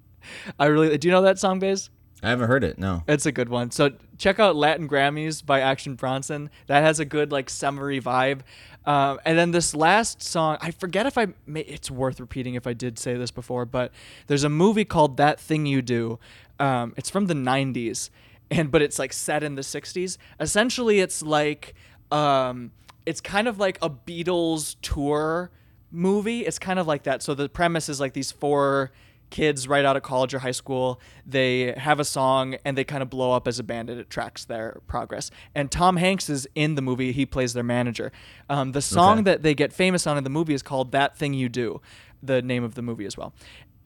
I 0.58 0.66
really 0.66 0.98
do 0.98 1.06
you 1.06 1.12
know 1.12 1.22
that 1.22 1.38
song, 1.38 1.60
Baez? 1.60 1.88
I 2.22 2.30
haven't 2.30 2.48
heard 2.48 2.64
it. 2.64 2.78
No. 2.78 3.04
It's 3.06 3.26
a 3.26 3.32
good 3.32 3.48
one. 3.48 3.70
So 3.70 3.92
check 4.16 4.40
out 4.40 4.56
Latin 4.56 4.88
Grammys 4.88 5.44
by 5.44 5.60
Action 5.60 5.94
Bronson. 5.94 6.50
That 6.66 6.82
has 6.82 6.98
a 6.98 7.04
good 7.04 7.30
like 7.30 7.48
summery 7.48 8.00
vibe. 8.00 8.40
Um, 8.84 9.20
and 9.24 9.38
then 9.38 9.50
this 9.50 9.74
last 9.74 10.22
song, 10.22 10.56
I 10.60 10.70
forget 10.70 11.06
if 11.06 11.18
I. 11.18 11.28
May, 11.46 11.60
it's 11.60 11.90
worth 11.90 12.20
repeating 12.20 12.54
if 12.54 12.66
I 12.66 12.72
did 12.72 12.98
say 12.98 13.14
this 13.14 13.30
before, 13.30 13.66
but 13.66 13.92
there's 14.26 14.44
a 14.44 14.48
movie 14.48 14.84
called 14.84 15.18
That 15.18 15.38
Thing 15.38 15.66
You 15.66 15.82
Do. 15.82 16.18
Um, 16.58 16.94
it's 16.96 17.10
from 17.10 17.26
the 17.26 17.34
'90s, 17.34 18.10
and 18.50 18.70
but 18.70 18.80
it's 18.80 18.98
like 18.98 19.12
set 19.12 19.42
in 19.42 19.56
the 19.56 19.62
'60s. 19.62 20.16
Essentially, 20.40 21.00
it's 21.00 21.22
like 21.22 21.74
um, 22.10 22.72
it's 23.04 23.20
kind 23.20 23.46
of 23.46 23.58
like 23.58 23.78
a 23.82 23.90
Beatles 23.90 24.76
tour 24.80 25.50
movie. 25.90 26.46
It's 26.46 26.58
kind 26.58 26.78
of 26.78 26.86
like 26.86 27.02
that. 27.04 27.22
So 27.22 27.34
the 27.34 27.48
premise 27.48 27.88
is 27.88 28.00
like 28.00 28.14
these 28.14 28.32
four 28.32 28.90
kids 29.30 29.68
right 29.68 29.84
out 29.84 29.96
of 29.96 30.02
college 30.02 30.32
or 30.32 30.38
high 30.38 30.50
school 30.50 31.00
they 31.26 31.72
have 31.76 32.00
a 32.00 32.04
song 32.04 32.56
and 32.64 32.78
they 32.78 32.84
kind 32.84 33.02
of 33.02 33.10
blow 33.10 33.32
up 33.32 33.46
as 33.46 33.58
a 33.58 33.62
band 33.62 33.90
and 33.90 34.00
it 34.00 34.08
tracks 34.08 34.44
their 34.46 34.80
progress. 34.86 35.30
And 35.54 35.70
tom 35.70 35.96
hanks 35.96 36.28
is 36.30 36.48
in 36.54 36.74
the 36.74 36.82
movie 36.82 37.12
he 37.12 37.26
plays 37.26 37.52
their 37.52 37.62
manager. 37.62 38.10
Um, 38.48 38.72
the 38.72 38.80
song 38.82 39.18
Okay. 39.18 39.22
that 39.24 39.42
they 39.42 39.54
get 39.54 39.72
famous 39.72 40.06
on 40.06 40.16
in 40.16 40.24
the 40.24 40.30
movie 40.30 40.54
is 40.54 40.62
called 40.62 40.92
that 40.92 41.16
thing 41.16 41.34
you 41.34 41.48
do 41.48 41.80
the 42.22 42.42
name 42.42 42.64
of 42.64 42.74
the 42.74 42.82
movie 42.82 43.06
as 43.06 43.16
well. 43.16 43.32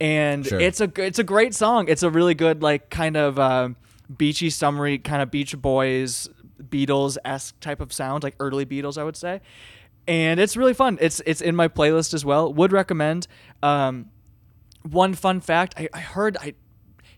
And 0.00 0.46
Sure. 0.46 0.58
it's 0.60 0.80
a 0.80 0.90
it's 0.96 1.18
a 1.18 1.24
great 1.24 1.54
song. 1.54 1.86
It's 1.88 2.02
a 2.02 2.10
really 2.10 2.34
good 2.34 2.62
like 2.62 2.88
kind 2.90 3.16
of 3.16 3.38
um 3.38 3.76
beachy 4.16 4.50
summery 4.50 4.98
kind 4.98 5.22
of 5.22 5.30
beach 5.30 5.56
boys 5.60 6.28
beatles-esque 6.62 7.58
type 7.60 7.80
of 7.80 7.92
sound 7.92 8.22
like 8.22 8.34
early 8.40 8.64
beatles 8.64 8.96
i 8.96 9.04
would 9.04 9.16
say. 9.16 9.40
And 10.08 10.40
it's 10.40 10.56
really 10.56 10.74
fun. 10.74 10.98
It's 11.00 11.20
it's 11.26 11.40
in 11.40 11.54
my 11.54 11.68
playlist 11.68 12.12
as 12.12 12.24
well. 12.24 12.52
Would 12.54 12.72
recommend. 12.72 13.28
Um, 13.62 14.06
one 14.88 15.14
fun 15.14 15.40
fact 15.40 15.74
I, 15.76 15.88
I 15.92 16.00
heard 16.00 16.36
I 16.38 16.54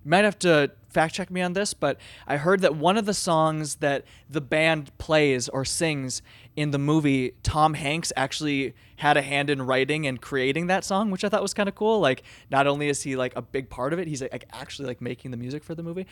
might 0.05 0.25
have 0.25 0.38
to 0.40 0.70
fact 0.94 1.14
check 1.14 1.31
me 1.31 1.43
on 1.43 1.52
this, 1.55 1.75
but 1.75 1.99
I 2.26 2.37
heard 2.37 2.61
that 2.61 2.76
one 2.76 2.96
of 2.96 3.05
the 3.05 3.14
songs 3.14 3.76
that 3.76 4.05
the 4.31 4.41
band 4.41 4.96
plays 4.96 5.48
or 5.48 5.65
sings 5.65 6.22
in 6.56 6.70
the 6.70 6.79
movie, 6.79 7.34
Tom 7.43 7.74
Hanks 7.74 8.12
actually 8.17 8.74
had 8.96 9.17
a 9.17 9.22
hand 9.22 9.50
in 9.50 9.62
writing 9.62 10.06
and 10.06 10.20
creating 10.20 10.69
that 10.69 10.84
song, 10.84 11.10
which 11.10 11.24
I 11.24 11.29
thought 11.29 11.43
was 11.43 11.53
kind 11.53 11.69
of 11.69 11.74
cool. 11.74 11.98
Like, 12.00 12.22
not 12.50 12.67
only 12.67 12.88
is 12.88 13.03
he 13.03 13.17
like 13.17 13.34
a 13.34 13.43
big 13.43 13.69
part 13.69 13.93
of 13.93 13.98
it, 13.98 14.06
he's 14.06 14.22
like 14.22 14.46
actually 14.53 14.86
like 14.86 15.00
making 15.00 15.32
the 15.32 15.36
music 15.36 15.65
for 15.65 15.74
the 15.74 15.82
movie. 15.82 16.06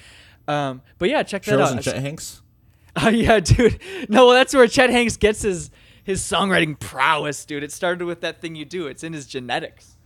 Um, 0.49 0.83
but 0.99 1.09
yeah, 1.09 1.23
check 1.23 1.45
that 1.45 1.61
out. 1.61 1.81
Chet 1.83 1.97
Hanks? 1.99 2.43
Oh 2.95 3.09
yeah, 3.09 3.41
dude. 3.41 3.81
No, 4.11 4.27
well, 4.27 4.35
that's 4.35 4.53
where 4.53 4.67
Chet 4.69 4.91
Hanks 4.91 5.17
gets 5.17 5.41
his 5.41 5.71
his 6.05 6.21
songwriting 6.21 6.79
prowess, 6.79 7.47
dude. 7.47 7.63
It 7.63 7.73
started 7.73 8.05
with 8.05 8.21
that 8.21 8.43
thing 8.43 8.55
you 8.55 8.67
do. 8.67 8.87
It's 8.87 9.03
in 9.03 9.15
his 9.15 9.27
genetics. 9.27 9.97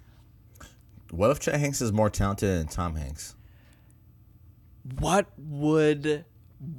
What 1.11 1.31
if 1.31 1.41
Chet 1.41 1.59
Hanks 1.61 1.81
is 1.81 1.93
more 1.93 2.11
talented 2.11 2.51
than 2.51 2.67
Tom 2.69 2.97
Hanks? 2.97 3.37
what 4.99 5.27
would 5.37 6.25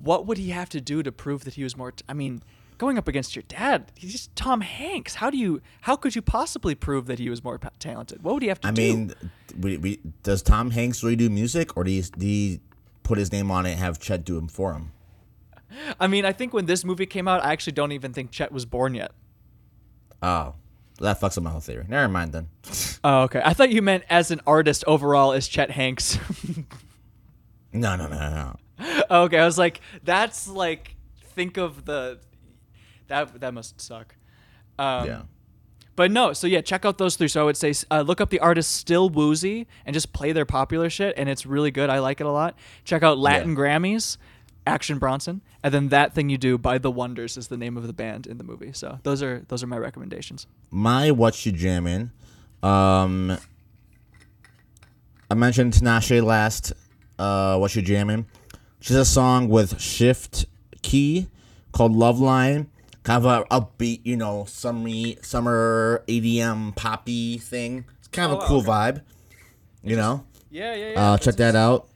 what 0.01 0.25
would 0.25 0.37
he 0.37 0.49
have 0.49 0.69
to 0.69 0.81
do 0.81 1.03
to 1.03 1.11
prove 1.11 1.43
that 1.43 1.55
he 1.55 1.63
was 1.63 1.75
more 1.75 1.91
t- 1.91 2.03
I 2.07 2.13
mean 2.13 2.41
going 2.77 2.97
up 2.97 3.07
against 3.07 3.35
your 3.35 3.43
dad 3.47 3.91
he's 3.95 4.11
just 4.11 4.35
Tom 4.35 4.61
Hanks. 4.61 5.15
How 5.15 5.29
do 5.29 5.37
you 5.37 5.61
how 5.81 5.95
could 5.95 6.15
you 6.15 6.21
possibly 6.21 6.75
prove 6.75 7.05
that 7.07 7.19
he 7.19 7.29
was 7.29 7.43
more 7.43 7.57
pa- 7.59 7.69
talented? 7.79 8.23
What 8.23 8.35
would 8.35 8.43
he 8.43 8.49
have 8.49 8.61
to 8.61 8.67
I 8.67 8.71
do? 8.71 8.81
I 8.81 8.85
mean, 8.85 9.13
we, 9.59 9.77
we, 9.77 9.99
does 10.23 10.41
Tom 10.41 10.71
Hanks 10.71 11.03
really 11.03 11.15
do 11.15 11.29
music, 11.29 11.75
or 11.75 11.83
do 11.83 11.91
he, 11.91 12.01
do 12.01 12.25
he 12.25 12.59
put 13.03 13.17
his 13.17 13.31
name 13.31 13.51
on 13.51 13.65
it 13.65 13.71
and 13.71 13.79
have 13.79 13.99
Chet 13.99 14.23
do 14.23 14.37
him 14.37 14.47
for 14.47 14.73
him? 14.73 14.91
I 15.99 16.07
mean 16.07 16.25
I 16.25 16.31
think 16.31 16.53
when 16.53 16.65
this 16.65 16.85
movie 16.85 17.05
came 17.05 17.27
out 17.27 17.43
I 17.43 17.51
actually 17.51 17.73
don't 17.73 17.91
even 17.91 18.13
think 18.13 18.31
Chet 18.31 18.51
was 18.51 18.65
born 18.65 18.93
yet. 18.93 19.11
Oh, 20.21 20.55
that 20.99 21.19
fucks 21.21 21.37
up 21.37 21.43
my 21.43 21.49
whole 21.51 21.59
theory. 21.59 21.85
Never 21.87 22.07
mind 22.11 22.31
then. 22.33 22.49
oh 23.03 23.21
okay 23.23 23.41
I 23.43 23.53
thought 23.53 23.69
you 23.71 23.81
meant 23.81 24.03
as 24.09 24.31
an 24.31 24.41
artist 24.47 24.83
overall 24.87 25.33
as 25.33 25.47
Chet 25.47 25.71
Hanks 25.71 26.17
no, 27.73 27.95
no, 27.95 28.07
no, 28.07 28.17
no, 28.17 28.55
no. 28.79 29.03
okay 29.23 29.37
I 29.37 29.45
was 29.45 29.57
like 29.57 29.81
that's 30.03 30.47
like 30.47 30.95
think 31.35 31.57
of 31.57 31.85
the 31.85 32.19
that 33.07 33.39
that 33.39 33.53
must 33.53 33.79
suck 33.81 34.15
um, 34.79 35.07
yeah. 35.07 35.21
But 35.95 36.11
no, 36.11 36.31
so 36.33 36.45
yeah, 36.45 36.61
check 36.61 36.85
out 36.85 36.99
those 36.99 37.15
three. 37.15 37.27
So 37.27 37.41
I 37.41 37.43
would 37.43 37.57
say 37.57 37.73
uh, 37.89 38.01
look 38.01 38.21
up 38.21 38.29
the 38.29 38.39
artist 38.39 38.73
Still 38.73 39.09
Woozy 39.09 39.65
and 39.87 39.95
just 39.95 40.13
play 40.13 40.31
their 40.31 40.45
popular 40.45 40.91
shit, 40.91 41.15
and 41.17 41.27
it's 41.27 41.43
really 41.43 41.71
good. 41.71 41.89
I 41.89 41.97
like 41.97 42.21
it 42.21 42.27
a 42.27 42.31
lot. 42.31 42.55
Check 42.83 43.01
out 43.01 43.17
Latin 43.17 43.49
Yeah. 43.49 43.55
Grammys, 43.55 44.17
Action 44.67 44.99
Bronson, 44.99 45.41
and 45.63 45.73
then 45.73 45.89
That 45.89 46.13
Thing 46.13 46.29
You 46.29 46.37
Do 46.37 46.57
by 46.57 46.77
The 46.77 46.91
Wonders 46.91 47.37
is 47.37 47.47
the 47.47 47.57
name 47.57 47.77
of 47.77 47.87
the 47.87 47.93
band 47.93 48.27
in 48.27 48.37
the 48.37 48.43
movie. 48.43 48.71
So 48.73 48.99
those 49.03 49.23
are 49.23 49.43
those 49.47 49.63
are 49.63 49.67
my 49.67 49.77
recommendations. 49.77 50.45
My 50.69 51.09
what 51.11 51.45
you 51.45 51.51
jamming? 51.51 52.11
Um, 52.61 53.37
I 55.31 55.33
mentioned 55.35 55.73
Tinashe 55.73 56.23
last. 56.23 56.73
Uh, 57.17 57.57
what 57.57 57.75
you 57.75 57.81
jamming? 57.81 58.25
She 58.79 58.93
has 58.93 59.01
a 59.07 59.11
song 59.11 59.49
with 59.49 59.79
Shift 59.81 60.45
K3Y 60.83 61.27
called 61.71 61.93
Love 61.93 62.19
Line. 62.19 62.69
Kind 63.03 63.25
of 63.25 63.25
a 63.25 63.45
upbeat, 63.45 64.01
you 64.03 64.17
know, 64.17 64.45
summery, 64.47 65.17
summer 65.21 66.03
EDM 66.07 66.75
poppy 66.75 67.37
thing. 67.37 67.85
It's 67.99 68.07
kind 68.09 68.31
of 68.31 68.39
Oh, 68.39 68.41
a 68.41 68.47
cool 68.47 68.57
okay. 68.59 68.67
vibe. 68.69 69.01
You 69.81 69.95
know? 69.95 70.25
Yeah, 70.51 70.75
yeah, 70.75 70.89
yeah. 70.91 71.01
Uh, 71.13 71.17
check 71.17 71.35
that 71.35 71.55
out. 71.55 71.87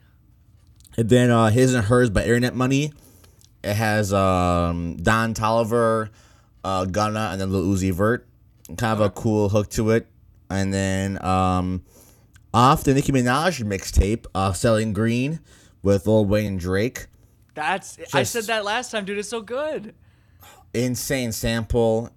And 0.98 1.10
then 1.10 1.30
uh, 1.30 1.50
His 1.50 1.74
and 1.74 1.86
Hers 1.86 2.10
by 2.10 2.24
Internet 2.24 2.56
Money. 2.56 2.94
It 3.64 3.76
has 3.76 4.12
um, 4.12 4.98
Don 4.98 5.34
Toliver, 5.34 6.10
uh, 6.64 6.86
Gunna, 6.86 7.30
and 7.32 7.40
then 7.40 7.52
Lil 7.52 7.64
Uzi 7.64 7.92
Vert. 7.92 8.28
Kind 8.68 9.00
of 9.00 9.02
a 9.02 9.10
cool 9.10 9.50
hook 9.50 9.70
to 9.72 9.92
it. 9.92 10.08
And 10.50 10.74
then 10.74 11.24
um, 11.24 11.84
off 12.54 12.84
the 12.84 12.94
Nicki 12.94 13.12
Minaj 13.12 13.64
mixtape, 13.64 14.26
uh, 14.36 14.54
Selling 14.54 14.94
Green 14.94 15.40
with 15.84 16.08
Lil 16.08 16.26
Wayne 16.26 16.46
and 16.46 16.60
Drake. 16.60 17.08
That's 17.54 18.00
I 18.14 18.24
said 18.24 18.46
that 18.46 18.66
last 18.66 18.92
time, 18.92 19.06
dude. 19.06 19.18
It's 19.18 19.30
so 19.30 19.42
good. 19.42 19.94
Insane 20.74 21.32
sample. 21.32 22.10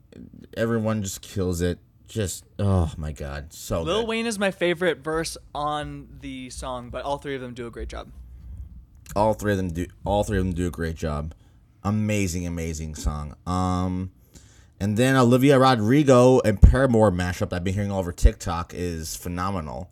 Everyone 0.57 1.03
just 1.03 1.23
kills 1.23 1.61
it. 1.61 1.79
Just, 2.07 2.45
oh 2.59 2.93
my 2.97 3.13
God. 3.13 3.53
So 3.53 3.83
Lil 3.83 4.03
good. 4.03 4.09
Wayne 4.09 4.27
is 4.27 4.39
my 4.39 4.51
favorite 4.51 4.99
verse 4.99 5.37
on 5.55 6.09
the 6.21 6.51
song, 6.51 6.91
but 6.91 7.05
all 7.05 7.19
three 7.19 7.35
of 7.35 7.41
them 7.41 7.55
do 7.55 7.67
a 7.67 7.71
great 7.71 7.89
job. 7.89 8.09
All 9.17 9.35
three 9.35 9.53
of 9.53 9.59
them 9.59 9.71
do 9.71 9.87
all 10.05 10.25
three 10.25 10.39
of 10.39 10.45
them 10.45 10.53
do 10.55 10.67
a 10.67 10.71
great 10.71 10.97
job 10.97 11.35
amazing 11.83 12.47
amazing 12.47 12.95
song 12.95 13.37
um 13.47 14.11
and 14.81 14.97
then 14.97 15.15
olivia 15.17 15.59
rodrigo 15.59 16.41
and 16.41 16.61
paramore 16.61 17.11
mashup 17.13 17.51
that 17.51 17.55
i've 17.57 17.65
been 17.65 17.75
hearing 17.75 17.91
all 17.93 18.01
over 18.01 18.13
tiktok 18.13 18.73
is 18.75 19.15
phenomenal 19.17 19.91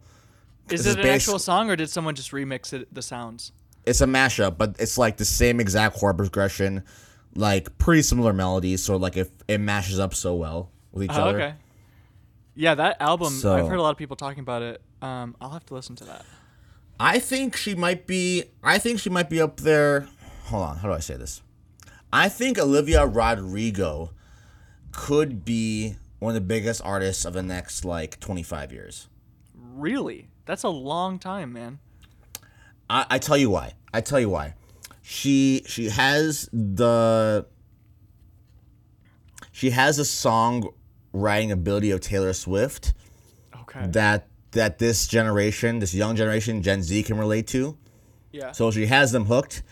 Is 0.71 0.85
This 0.85 0.95
it 0.95 0.99
is 1.01 1.05
an 1.05 1.11
actual 1.11 1.39
song 1.39 1.71
or 1.71 1.77
did 1.77 1.91
someone 1.91 2.15
just 2.15 2.31
remix 2.33 2.73
it? 2.73 2.93
The 2.95 3.03
sounds. 3.03 3.53
it's 3.85 4.01
a 4.01 4.07
mashup 4.07 4.57
but 4.59 4.77
it's 4.79 4.97
like 4.99 5.17
the 5.19 5.25
same 5.25 5.61
exact 5.61 5.97
chord 5.97 6.17
progression 6.17 6.83
like 7.35 7.77
pretty 7.79 8.03
similar 8.03 8.33
melodies 8.33 8.83
so 8.83 8.97
like 8.97 9.17
if 9.17 9.29
it 9.49 9.59
mashes 9.59 9.99
up 9.99 10.15
so 10.15 10.35
well 10.35 10.71
with 10.93 11.05
each 11.05 11.11
Oh, 11.13 11.23
other 11.23 11.37
okay. 11.41 11.55
Yeah, 12.55 12.75
that 12.75 13.01
album. 13.01 13.33
I've 13.33 13.67
heard 13.67 13.79
a 13.79 13.83
lot 13.83 13.93
of 13.93 13.97
people 13.97 14.15
talking 14.15 14.41
about 14.41 14.61
it. 14.61 14.83
Um, 15.01 15.35
I'll 15.41 15.49
have 15.53 15.65
to 15.67 15.75
listen 15.75 15.97
to 15.97 16.05
that. 16.05 16.27
I 17.05 17.19
think 17.19 17.57
she 17.57 17.75
might 17.75 18.07
be. 18.07 18.45
I 18.63 18.79
think 18.79 19.01
she 19.01 19.11
might 19.11 19.29
be 19.29 19.41
up 19.41 19.59
there. 19.59 20.07
Hold 20.45 20.63
on. 20.63 20.77
How 20.77 20.89
do 20.89 20.95
I 20.95 21.01
say 21.01 21.17
this? 21.17 21.43
I 22.13 22.29
think 22.29 22.59
Olivia 22.59 23.05
Rodrigo 23.05 24.13
could 24.93 25.45
be 25.45 25.97
one 26.21 26.31
of 26.31 26.35
the 26.35 26.47
biggest 26.47 26.81
artists 26.85 27.25
of 27.25 27.33
the 27.33 27.43
next 27.43 27.85
like 27.85 28.21
25 28.21 28.73
years. 28.73 29.09
Really, 29.55 30.29
that's 30.47 30.63
a 30.63 30.69
long 30.69 31.19
time, 31.19 31.53
man. 31.53 31.81
I, 32.89 33.07
I 33.11 33.19
tell 33.19 33.37
you 33.37 33.51
why. 33.51 33.73
I 33.93 34.01
tell 34.01 34.21
you 34.21 34.29
why. 34.29 34.55
She 35.03 35.65
she 35.67 35.89
has 35.89 36.49
the 36.53 37.47
she 39.51 39.71
has 39.71 39.99
a 39.99 40.05
song 40.05 40.69
writing 41.13 41.51
ability 41.51 41.91
of 41.91 42.01
Taylor 42.01 42.33
Swift 42.33 42.95
Okay. 43.63 43.87
that 43.89 44.29
that 44.53 44.79
this 44.79 45.07
generation, 45.07 45.79
this 45.79 45.95
young 45.95 46.17
generation, 46.17 46.63
Gen 46.63 46.83
Z 46.83 47.03
can 47.05 47.19
relate 47.19 47.47
to. 47.49 47.77
yeah. 48.33 48.53
So 48.53 48.71
she 48.71 48.87
has 48.87 49.13
them 49.13 49.27
hooked. 49.27 49.63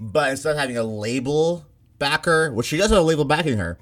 But 0.00 0.30
instead 0.30 0.52
of 0.52 0.58
having 0.58 0.76
a 0.76 0.82
label 0.84 1.66
backer, 1.98 2.52
which 2.52 2.66
she 2.66 2.76
does 2.76 2.90
have 2.90 3.00
a 3.00 3.02
label 3.02 3.24
backing 3.24 3.58
her, 3.58 3.78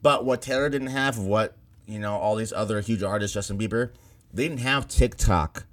but 0.00 0.24
what 0.24 0.40
Taylor 0.40 0.68
didn't 0.70 0.88
have, 0.88 1.18
what, 1.18 1.56
you 1.86 1.98
know, 1.98 2.14
all 2.14 2.36
these 2.36 2.52
other 2.52 2.80
huge 2.80 3.02
artists, 3.02 3.34
Justin 3.34 3.58
Bieber, 3.58 3.90
they 4.32 4.48
didn't 4.48 4.60
have 4.60 4.88
TikTok 4.88 5.66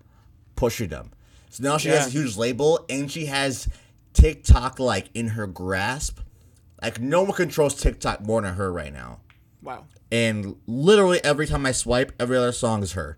pushing 0.55 0.89
them. 0.89 1.11
So 1.49 1.63
now 1.63 1.77
she 1.77 1.89
has 1.89 2.07
a 2.07 2.09
huge 2.09 2.35
label 2.35 2.85
and 2.89 3.09
she 3.09 3.27
has 3.27 3.69
TikTok 4.13 4.79
like 4.79 5.09
in 5.13 5.29
her 5.29 5.47
grasp. 5.47 6.19
Like 6.81 6.99
no 6.99 7.23
one 7.23 7.33
controls 7.33 7.75
TikTok 7.75 8.21
more 8.21 8.41
than 8.41 8.55
her 8.55 8.71
right 8.71 8.91
now. 8.91 9.19
wow. 9.61 9.85
And 10.11 10.55
literally 10.67 11.23
every 11.23 11.47
time 11.47 11.65
I 11.65 11.71
swipe, 11.71 12.11
every 12.19 12.37
other 12.37 12.51
song 12.51 12.83
is 12.83 12.93
her. 12.93 13.17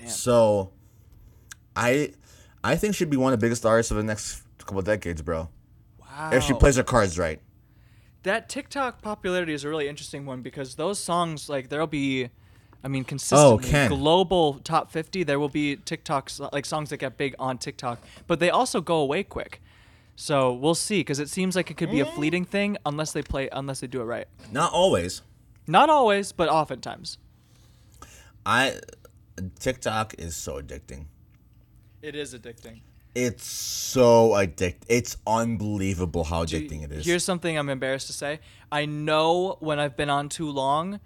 Damn. 0.00 0.08
So, 0.08 0.72
I, 1.76 2.12
I 2.64 2.76
think 2.76 2.94
she'd 2.94 3.10
be 3.10 3.16
one 3.16 3.32
of 3.32 3.40
the 3.40 3.44
biggest 3.44 3.64
artists 3.64 3.90
of 3.90 3.96
the 3.96 4.02
next 4.02 4.42
couple 4.58 4.78
of 4.78 4.84
decades, 4.84 5.22
bro. 5.22 5.48
Wow. 5.98 6.30
If 6.32 6.42
she 6.42 6.54
plays 6.54 6.76
her 6.76 6.82
cards 6.82 7.18
right. 7.18 7.40
that 8.22 8.48
TikTok 8.48 9.02
popularity 9.02 9.54
is 9.54 9.64
a 9.64 9.68
really 9.68 9.88
interesting 9.88 10.26
one 10.26 10.42
because 10.42 10.74
those 10.74 10.98
songs, 10.98 11.48
like, 11.48 11.68
there'll 11.68 11.86
be, 11.86 12.28
I 12.82 12.88
mean, 12.88 13.02
oh, 13.02 13.08
consistently 13.08 13.68
Ken. 13.68 13.88
global 13.90 14.54
top 14.54 14.90
50. 14.90 15.22
There 15.24 15.38
will 15.38 15.48
be 15.48 15.76
TikToks, 15.76 16.52
like 16.52 16.66
songs 16.66 16.90
that 16.90 16.98
get 16.98 17.16
big 17.16 17.34
on 17.38 17.58
TikTok, 17.58 18.00
but 18.26 18.40
they 18.40 18.50
also 18.50 18.80
go 18.80 18.96
away 18.96 19.22
quick. 19.22 19.60
So 20.16 20.52
we'll 20.52 20.74
see 20.74 21.00
because 21.00 21.18
it 21.18 21.30
seems 21.30 21.56
like 21.56 21.70
it 21.70 21.78
could 21.78 21.90
be 21.90 22.00
a 22.00 22.04
mm. 22.04 22.14
fleeting 22.14 22.44
thing 22.44 22.76
unless 22.84 23.12
they 23.12 23.22
play, 23.22 23.48
unless 23.50 23.80
they 23.80 23.86
do 23.86 24.02
it 24.02 24.04
right. 24.04 24.26
Not 24.52 24.70
always. 24.70 25.22
Not 25.66 25.88
always, 25.88 26.32
but 26.32 26.50
oftentimes. 26.50 27.16
I 28.44 28.80
TikTok 29.58 30.14
is 30.18 30.36
so 30.36 30.60
addicting. 30.60 31.06
It 32.02 32.14
is 32.14 32.34
addicting. 32.34 32.80
It's 33.14 33.44
so 33.44 34.30
addicting. 34.30 34.84
It's 34.88 35.16
unbelievable 35.26 36.24
how 36.24 36.44
addicting 36.44 36.84
it 36.84 36.92
is. 36.92 37.04
Here's 37.04 37.24
something 37.24 37.58
I'm 37.58 37.68
embarrassed 37.68 38.06
to 38.06 38.12
say. 38.12 38.40
I 38.70 38.86
know 38.86 39.56
when 39.60 39.80
I've 39.80 39.96
been 39.96 40.10
on 40.10 40.28
too 40.28 40.48
long, 40.48 41.00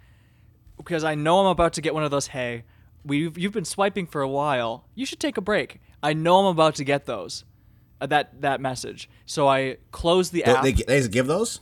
because 0.77 1.03
I 1.05 1.15
know 1.15 1.41
I'm 1.41 1.47
about 1.47 1.73
to 1.75 1.81
get 1.81 1.95
one 1.95 2.05
of 2.05 2.11
those. 2.11 2.29
Hey, 2.29 2.65
we 3.05 3.31
you've 3.37 3.53
been 3.53 3.65
swiping 3.65 4.07
for 4.07 4.21
a 4.21 4.29
while. 4.29 4.87
You 4.95 5.07
should 5.07 5.21
take 5.21 5.37
a 5.37 5.41
break. 5.41 5.81
I 6.03 6.13
know 6.13 6.41
I'm 6.41 6.47
about 6.47 6.75
to 6.77 6.85
get 6.85 7.07
those, 7.07 7.45
uh, 8.01 8.07
that 8.07 8.43
that 8.43 8.61
message. 8.61 9.09
So 9.25 9.49
I 9.49 9.79
close 9.91 10.31
the 10.31 10.45
app. 10.45 10.63
they, 10.63 10.73
they 10.73 11.09
give 11.09 11.27
those? 11.27 11.61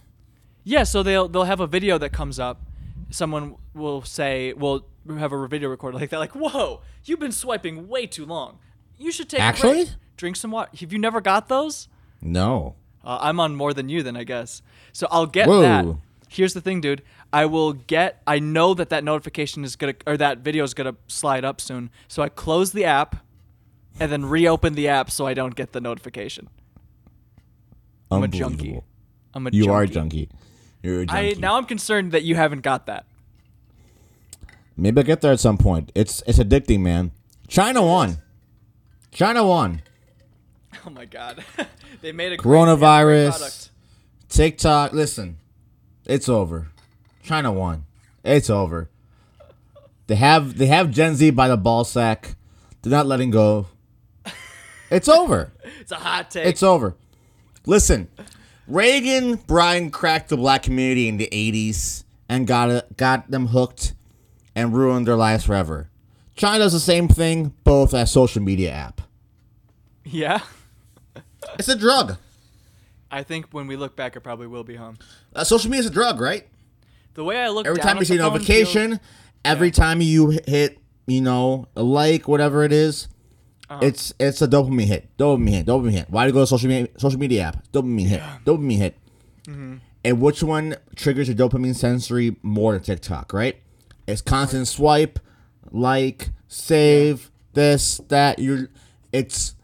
Yeah, 0.65 0.83
so 0.83 1.03
they'll 1.03 1.29
they'll 1.29 1.45
have 1.45 1.61
a 1.61 1.67
video 1.67 1.99
that 1.99 2.13
comes 2.13 2.41
up. 2.41 2.63
Someone 3.11 3.57
will 3.75 4.03
say, 4.03 4.53
"Will 4.55 4.87
have 5.09 5.33
a 5.33 5.49
video 5.49 5.69
recorder 5.69 5.99
like 5.99 6.11
that." 6.11 6.19
Like, 6.19 6.33
"Whoa, 6.35 6.81
you've 7.05 7.21
been 7.21 7.33
swiping 7.33 7.89
way 7.89 8.07
too 8.07 8.25
long. 8.27 8.59
You 8.99 9.11
should 9.13 9.29
take 9.29 9.41
a 9.41 9.43
Actually? 9.43 9.85
break. 9.85 9.89
Drink 10.17 10.37
some 10.37 10.51
water." 10.51 10.71
Have 10.81 10.93
you 10.93 10.99
never 10.99 11.21
got 11.21 11.49
those? 11.49 11.89
No. 12.21 12.77
Uh, 13.05 13.19
I'm 13.21 13.41
on 13.41 13.57
more 13.57 13.75
than 13.75 13.89
you 13.89 14.03
then, 14.03 14.17
I 14.17 14.25
guess. 14.25 14.63
So 14.93 15.09
I'll 15.11 15.27
get 15.27 15.49
Whoa. 15.49 15.61
that. 15.63 15.87
Here's 16.29 16.55
the 16.55 16.61
thing, 16.61 16.81
dude. 16.81 17.03
I 17.33 17.47
will 17.47 17.73
get. 17.73 18.23
I 18.27 18.39
know 18.39 18.75
that 18.75 18.91
that 18.91 19.05
notification 19.05 19.65
is 19.65 19.77
gonna 19.77 19.95
or 20.07 20.17
that 20.17 20.39
video 20.39 20.65
is 20.65 20.73
gonna 20.75 20.95
slide 21.09 21.45
up 21.45 21.61
soon. 21.61 21.91
So 22.09 22.23
I 22.23 22.29
close 22.29 22.73
the 22.73 22.85
app, 22.85 23.17
and 23.99 24.11
then 24.13 24.25
reopen 24.27 24.75
the 24.75 24.89
app 24.89 25.11
so 25.11 25.27
I 25.27 25.35
don't 25.35 25.55
get 25.55 25.73
the 25.73 25.81
notification. 25.81 26.49
I'm 28.11 28.23
a 28.23 28.29
junkie. 28.29 28.81
I'm 29.35 29.47
a 29.47 29.51
You 29.51 29.65
junkie. 29.65 29.71
are 29.75 29.83
a 29.83 29.87
junkie. 29.89 30.29
You're 30.83 31.01
a 31.03 31.07
junkie. 31.07 31.37
I 31.37 31.41
now 31.41 31.57
I'm 31.57 31.65
concerned 31.65 32.13
that 32.13 32.23
you 32.23 32.35
haven't 32.35 32.61
got 32.61 32.87
that. 32.87 33.07
Maybe 34.77 35.01
I'll 35.01 35.07
get 35.07 35.21
there 35.21 35.33
at 35.33 35.41
some 35.41 35.59
point. 35.59 35.93
It's 35.95 36.23
it's 36.27 36.39
addicting, 36.39 36.81
man. 36.81 37.13
China 37.49 37.83
won. 37.83 38.19
China 39.11 39.45
won. 39.45 39.83
Oh 40.85 40.91
my 40.91 41.05
god, 41.05 41.45
they 42.01 42.11
made 42.11 42.33
a 42.33 42.37
Coronavirus. 42.39 43.69
TikTok. 44.29 44.93
Listen, 44.93 45.37
it's 46.07 46.29
over. 46.29 46.69
China 47.23 47.53
won. 47.53 47.85
It's 48.25 48.51
over. 48.51 48.89
They 50.09 50.17
have 50.17 50.59
they 50.59 50.67
have 50.67 50.91
Gen 50.91 51.15
Z 51.15 51.31
by 51.31 51.47
the 51.47 51.57
ball 51.57 51.85
sack. 51.85 52.35
They're 52.81 52.91
not 52.91 53.07
letting 53.07 53.31
go. 53.31 53.67
It's 54.91 55.09
over. 55.09 55.53
It's 55.81 55.93
a 55.93 55.97
hot 55.97 56.31
take. 56.31 56.47
It's 56.47 56.63
over. 56.63 56.97
Listen, 57.65 58.09
Reagan, 58.67 59.37
Brian 59.47 59.91
cracked 59.91 60.29
the 60.31 60.37
black 60.37 60.63
community 60.65 61.07
in 61.09 61.17
the 61.17 61.29
'80s 61.33 62.05
and 62.29 62.47
got 62.47 62.71
it, 62.71 62.97
got 62.97 63.31
them 63.31 63.49
hooked 63.49 63.95
and 64.55 64.75
ruined 64.75 65.07
their 65.07 65.17
lives 65.17 65.45
forever. 65.45 65.89
China 66.35 66.59
does 66.61 66.73
the 66.73 66.81
same 66.81 67.09
thing, 67.09 67.53
both 67.65 67.93
as 67.95 68.11
social 68.11 68.43
media 68.43 68.71
app. 68.71 69.01
yeah. 70.05 70.41
It's 71.59 71.69
a 71.69 71.77
drug. 71.77 72.17
I 73.11 73.23
think 73.23 73.47
when 73.51 73.67
we 73.67 73.77
look 73.77 73.97
back, 73.97 74.17
it 74.17 74.21
probably 74.21 74.47
will 74.47 74.65
be 74.65 74.77
home. 74.77 74.97
Uh, 75.35 75.45
social 75.45 75.71
media 75.71 75.81
is 75.81 75.87
a 75.87 75.91
drug, 75.91 76.21
right? 76.21 76.47
The 77.15 77.25
way 77.25 77.37
I 77.39 77.49
look 77.49 77.67
Every 77.67 77.81
time 77.81 77.99
you 77.99 78.05
see 78.05 78.15
a 78.17 78.19
notification, 78.19 79.01
every 79.45 79.71
time 79.71 80.01
you 80.01 80.31
hit, 80.47 80.79
you 81.07 81.21
know, 81.21 81.67
a 81.77 81.83
like, 81.83 82.27
whatever 82.29 82.63
it 82.65 82.73
is, 82.73 83.09
Uh-huh. 83.69 83.81
it's 83.83 84.15
it's 84.19 84.41
a 84.41 84.49
dopamine 84.49 84.85
hit, 84.87 85.09
dopamine 85.19 85.51
hit, 85.51 85.67
dopamine 85.67 85.91
hit. 85.91 86.11
Why 86.11 86.25
do 86.25 86.29
you 86.29 86.33
go 86.35 86.41
to 86.41 86.47
social 86.47 86.69
media 86.69 86.89
social 86.97 87.19
media 87.19 87.43
app? 87.43 87.71
Dopamine 87.73 88.07
hit, 88.07 88.23
dopamine 88.47 88.77
hit. 88.79 88.97
Mm-hmm. 89.47 89.77
And 90.05 90.21
which 90.21 90.43
one 90.43 90.77
triggers 90.97 91.29
your 91.29 91.37
dopamine 91.37 91.75
sensory 91.75 92.37
more 92.43 92.73
than 92.73 92.83
TikTok? 92.83 93.33
Right? 93.35 93.57
It's 94.13 94.23
constant 94.23 94.69
swipe, 94.69 95.19
like, 95.71 96.31
save, 96.49 97.31
this, 97.55 98.01
that. 98.09 98.39
You're, 98.39 98.69
it's 99.13 99.55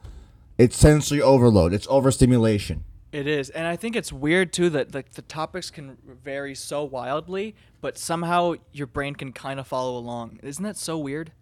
it's 0.58 0.76
sensory 0.76 1.22
overload. 1.22 1.72
It's 1.72 1.86
overstimulation. 1.88 2.84
It 3.12 3.26
is, 3.26 3.48
and 3.50 3.66
I 3.66 3.76
think 3.76 3.96
it's 3.96 4.12
weird 4.12 4.52
too 4.52 4.68
that 4.70 4.94
like 4.94 5.12
the 5.12 5.22
topics 5.22 5.70
can 5.70 5.96
vary 6.24 6.54
so 6.54 6.84
wildly, 6.84 7.54
but 7.80 7.96
somehow 7.96 8.54
your 8.72 8.86
brain 8.86 9.14
can 9.14 9.32
kind 9.32 9.58
of 9.58 9.66
follow 9.66 9.96
along. 9.96 10.40
Isn't 10.42 10.64
that 10.64 10.76
so 10.76 10.98
weird? 10.98 11.32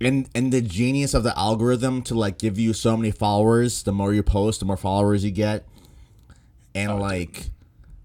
and 0.00 0.28
and 0.34 0.52
the 0.52 0.60
genius 0.60 1.14
of 1.14 1.22
the 1.22 1.36
algorithm 1.38 2.02
to 2.02 2.14
like 2.14 2.38
give 2.38 2.58
you 2.58 2.72
so 2.72 2.96
many 2.96 3.10
followers. 3.10 3.82
The 3.82 3.92
more 3.92 4.12
you 4.12 4.22
post, 4.22 4.60
the 4.60 4.66
more 4.66 4.76
followers 4.76 5.24
you 5.24 5.30
get, 5.30 5.66
and 6.74 6.92
oh, 6.92 6.96
like 6.96 7.50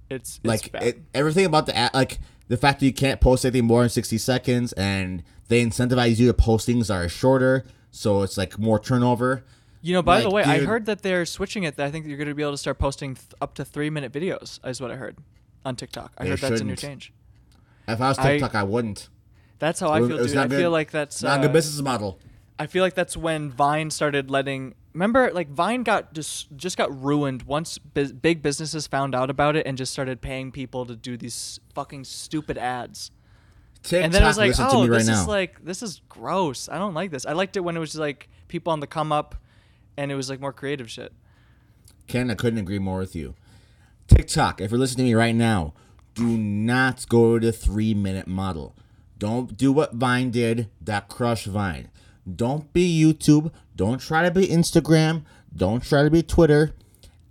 It's, 0.09 0.39
it's 0.43 0.45
like 0.45 0.73
it, 0.81 1.01
everything 1.13 1.45
about 1.45 1.65
the 1.65 1.89
like 1.93 2.19
the 2.49 2.57
fact 2.57 2.81
that 2.81 2.85
you 2.85 2.93
can't 2.93 3.21
post 3.21 3.45
anything 3.45 3.65
more 3.65 3.81
than 3.81 3.89
60 3.89 4.17
seconds 4.17 4.73
and 4.73 5.23
they 5.47 5.63
incentivize 5.63 6.19
you 6.19 6.27
to 6.27 6.33
post 6.33 6.65
things 6.65 6.89
that 6.89 6.95
are 6.95 7.07
shorter 7.07 7.63
so 7.91 8.21
it's 8.23 8.37
like 8.37 8.59
more 8.59 8.77
turnover 8.79 9.43
You 9.81 9.93
know, 9.93 10.01
by 10.03 10.19
the 10.19 10.29
Like, 10.29 10.45
way, 10.45 10.53
I 10.55 10.59
heard 10.65 10.85
that 10.87 11.03
they're 11.03 11.25
switching 11.25 11.63
it. 11.63 11.79
I 11.79 11.89
think 11.89 12.05
you're 12.05 12.17
going 12.17 12.27
to 12.27 12.35
be 12.35 12.43
able 12.43 12.51
to 12.51 12.57
start 12.57 12.79
posting 12.79 13.15
th- 13.15 13.27
up 13.39 13.53
to 13.55 13.63
three 13.63 13.89
minute 13.89 14.11
videos, 14.11 14.59
is 14.67 14.81
what 14.81 14.91
I 14.91 14.95
heard 14.95 15.15
on 15.63 15.77
TikTok. 15.77 16.11
I 16.17 16.25
heard 16.27 16.39
that's 16.39 16.59
a 16.59 16.65
new 16.65 16.75
change. 16.75 17.13
if 17.87 18.01
i 18.01 18.09
was 18.09 18.17
tiktok 18.17 18.55
i, 18.55 18.63
wouldn't 18.63 19.07
That's 19.59 19.79
how 19.79 19.89
I 19.91 19.99
feel, 19.99 20.17
dude. 20.17 20.31
I 20.35 20.47
not 20.47 20.49
feel 20.49 20.71
like 20.71 20.91
that's 20.91 21.23
not 21.23 21.37
a 21.37 21.39
uh, 21.39 21.43
good 21.43 21.53
business 21.53 21.81
model 21.81 22.19
I 22.59 22.67
feel 22.67 22.83
like 22.83 22.93
that's 22.93 23.15
when 23.15 23.51
Vine 23.51 23.89
started 23.89 24.29
letting. 24.29 24.75
Remember, 24.93 25.31
like 25.31 25.49
Vine 25.49 25.83
got 25.83 26.13
just 26.13 26.55
just 26.57 26.77
got 26.77 27.01
ruined 27.01 27.43
once 27.43 27.77
bus 27.77 28.11
big 28.11 28.41
businesses 28.41 28.85
found 28.85 29.15
out 29.15 29.29
about 29.29 29.55
it 29.55 29.65
and 29.65 29.77
just 29.77 29.93
started 29.93 30.21
paying 30.21 30.51
people 30.51 30.85
to 30.85 30.95
do 30.95 31.15
these 31.15 31.61
fucking 31.73 32.03
stupid 32.03 32.57
ads. 32.57 33.11
TikTok, 33.81 34.03
and 34.03 34.13
then 34.13 34.23
it 34.23 34.27
was 34.27 34.37
like, 34.37 34.53
oh, 34.59 34.85
right 34.87 34.97
this 34.97 35.07
now. 35.07 35.21
is 35.21 35.27
like 35.27 35.63
this 35.63 35.81
is 35.81 36.01
gross. 36.09 36.67
I 36.67 36.77
don't 36.77 36.93
like 36.93 37.11
this. 37.11 37.25
I 37.25 37.31
liked 37.31 37.55
it 37.55 37.61
when 37.61 37.77
it 37.77 37.79
was 37.79 37.95
like 37.95 38.27
people 38.49 38.73
on 38.73 38.81
the 38.81 38.87
come 38.87 39.13
up, 39.13 39.35
and 39.95 40.11
it 40.11 40.15
was 40.15 40.29
like 40.29 40.41
more 40.41 40.51
creative 40.51 40.91
shit. 40.91 41.13
Ken, 42.07 42.29
I 42.29 42.35
couldn't 42.35 42.59
agree 42.59 42.79
more 42.79 42.99
with 42.99 43.15
you. 43.15 43.35
TikTok, 44.07 44.59
if 44.59 44.71
you're 44.71 44.79
listening 44.79 45.05
to 45.05 45.09
me 45.11 45.13
right 45.13 45.35
now, 45.35 45.73
do 46.13 46.25
not 46.25 47.07
go 47.07 47.39
to 47.39 47.45
the 47.45 47.53
three 47.53 47.93
minute 47.93 48.27
model. 48.27 48.75
Don't 49.17 49.55
do 49.55 49.71
what 49.71 49.93
Vine 49.93 50.31
did 50.31 50.69
that 50.81 51.07
crushed 51.07 51.45
Vine. 51.45 51.89
Don't 52.35 52.71
be 52.73 53.01
YouTube. 53.01 53.51
Don't 53.75 53.99
try 53.99 54.23
to 54.23 54.31
be 54.31 54.47
Instagram. 54.47 55.23
Don't 55.55 55.83
try 55.83 56.03
to 56.03 56.09
be 56.09 56.21
Twitter. 56.21 56.73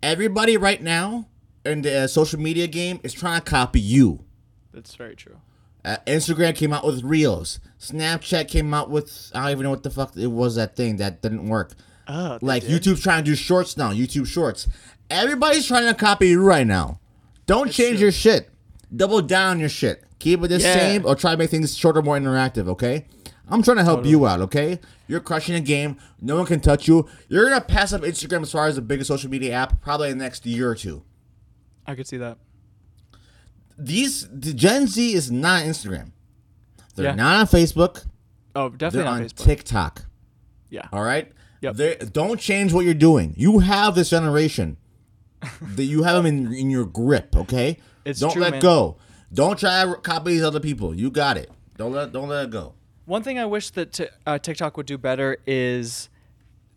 Everybody 0.03 0.57
right 0.57 0.83
now 0.83 1.29
in 1.65 1.83
the 1.83 2.01
uh, 2.05 2.07
social 2.07 2.41
media 2.41 2.67
game 2.67 3.01
is 3.03 3.13
trying 3.13 3.41
to 3.41 3.45
copy 3.51 3.81
you. 3.81 4.25
That's 4.73 4.95
very 4.95 5.17
true. 5.17 5.37
Uh, 5.85 5.97
Instagram 6.07 6.55
came 6.55 6.73
out 6.73 6.85
with 6.85 7.03
Reels. 7.03 7.61
Snapchat 7.81 8.49
came 8.49 8.75
out 8.75 8.91
with 8.91 9.31
I 9.35 9.43
don't 9.45 9.51
even 9.53 9.65
know 9.65 9.71
what 9.71 9.83
the 9.83 9.91
fuck 9.91 10.17
it 10.17 10.27
was 10.27 10.57
that 10.57 10.77
thing 10.77 10.97
that 10.97 11.23
didn't 11.23 11.49
work. 11.49 11.73
Oh, 12.07 12.39
like 12.41 12.63
YouTube's 12.65 13.03
trying 13.03 13.25
to 13.25 13.31
do 13.31 13.37
shorts 13.37 13.77
now. 13.77 13.93
YouTube 13.93 14.27
Shorts. 14.27 14.67
Everybody's 15.11 15.67
trying 15.67 15.87
to 15.87 15.95
copy 15.95 16.29
you 16.29 16.43
right 16.43 16.67
now. 16.67 17.01
Don't 17.47 17.71
change 17.71 17.97
true. 17.97 18.05
your 18.07 18.13
shit. 18.13 18.51
Double 18.95 19.21
down 19.23 19.61
your 19.61 19.69
shit. 19.69 20.03
Keep 20.19 20.43
it 20.45 20.49
the 20.49 20.59
Yeah. 20.59 20.75
same 20.75 21.07
or 21.07 21.15
try 21.15 21.33
to 21.33 21.37
make 21.37 21.51
things 21.51 21.77
shorter, 21.77 22.03
more 22.03 22.19
interactive. 22.19 22.69
Okay. 22.69 23.07
I'm 23.51 23.63
trying 23.63 23.79
to 23.79 23.85
help 23.85 24.05
you 24.05 24.27
out. 24.27 24.41
Okay. 24.43 24.79
You're 25.07 25.21
crushing 25.21 25.55
a 25.55 25.61
game. 25.61 25.97
No 26.21 26.37
one 26.37 26.47
can 26.47 26.61
touch 26.61 26.87
you. 26.87 27.09
You're 27.29 27.49
gonna 27.49 27.61
pass 27.61 27.93
up 27.93 28.03
Instagram 28.03 28.43
as 28.43 28.53
far 28.53 28.67
as 28.67 28.77
the 28.77 28.83
biggest 28.83 29.09
social 29.09 29.31
media 29.31 29.53
app 29.55 29.81
probably 29.81 30.11
in 30.11 30.19
the 30.19 30.25
next 30.25 30.45
year 30.47 30.69
or 30.71 30.75
two. 30.75 31.03
I 31.87 31.95
could 31.95 32.07
see 32.07 32.19
that. 32.19 32.39
These 33.79 34.29
the 34.29 34.53
Gen 34.53 34.87
Z 34.87 35.13
is 35.15 35.31
not 35.31 35.63
Instagram. 35.65 36.13
They're 36.97 37.07
Yeah. 37.07 37.15
not 37.15 37.41
on 37.41 37.47
Facebook. 37.47 38.05
Oh, 38.55 38.69
They're 38.69 38.79
definitely 38.79 39.09
on 39.09 39.23
on 39.23 39.29
Facebook. 39.29 39.45
TikTok. 39.45 40.05
yeah. 40.71 40.89
All 40.93 41.03
right. 41.05 41.31
Yep. 41.61 41.77
They 41.77 41.95
don't 42.13 42.39
change 42.41 42.73
what 42.73 42.85
you're 42.85 42.95
doing. 42.95 43.35
You 43.37 43.61
have 43.61 43.95
this 43.95 44.11
generation. 44.11 44.77
that 45.63 45.85
you 45.85 46.03
have 46.03 46.17
them 46.17 46.27
in 46.27 46.53
in 46.53 46.69
your 46.71 46.85
grip. 46.85 47.37
Okay. 47.37 47.79
It's 48.05 48.19
don't 48.21 48.33
true, 48.33 48.43
let 48.43 48.53
man. 48.53 48.61
go. 48.61 48.97
Don't 49.33 49.59
try 49.59 49.85
to 49.85 49.95
copy 49.95 50.33
these 50.33 50.43
other 50.43 50.59
people. 50.61 50.95
You 50.95 51.11
got 51.11 51.37
it. 51.37 51.51
Don't 51.77 51.93
let 51.93 52.13
don't 52.13 52.29
let 52.29 52.45
it 52.47 52.51
go. 52.51 52.75
One 53.09 53.23
thing 53.23 53.39
I 53.39 53.47
wish 53.47 53.71
that 53.71 53.95
t- 53.95 54.07
uh, 54.27 54.39
TikTok 54.39 54.77
would 54.77 54.85
do 54.85 54.99
better 54.99 55.39
is 55.47 56.11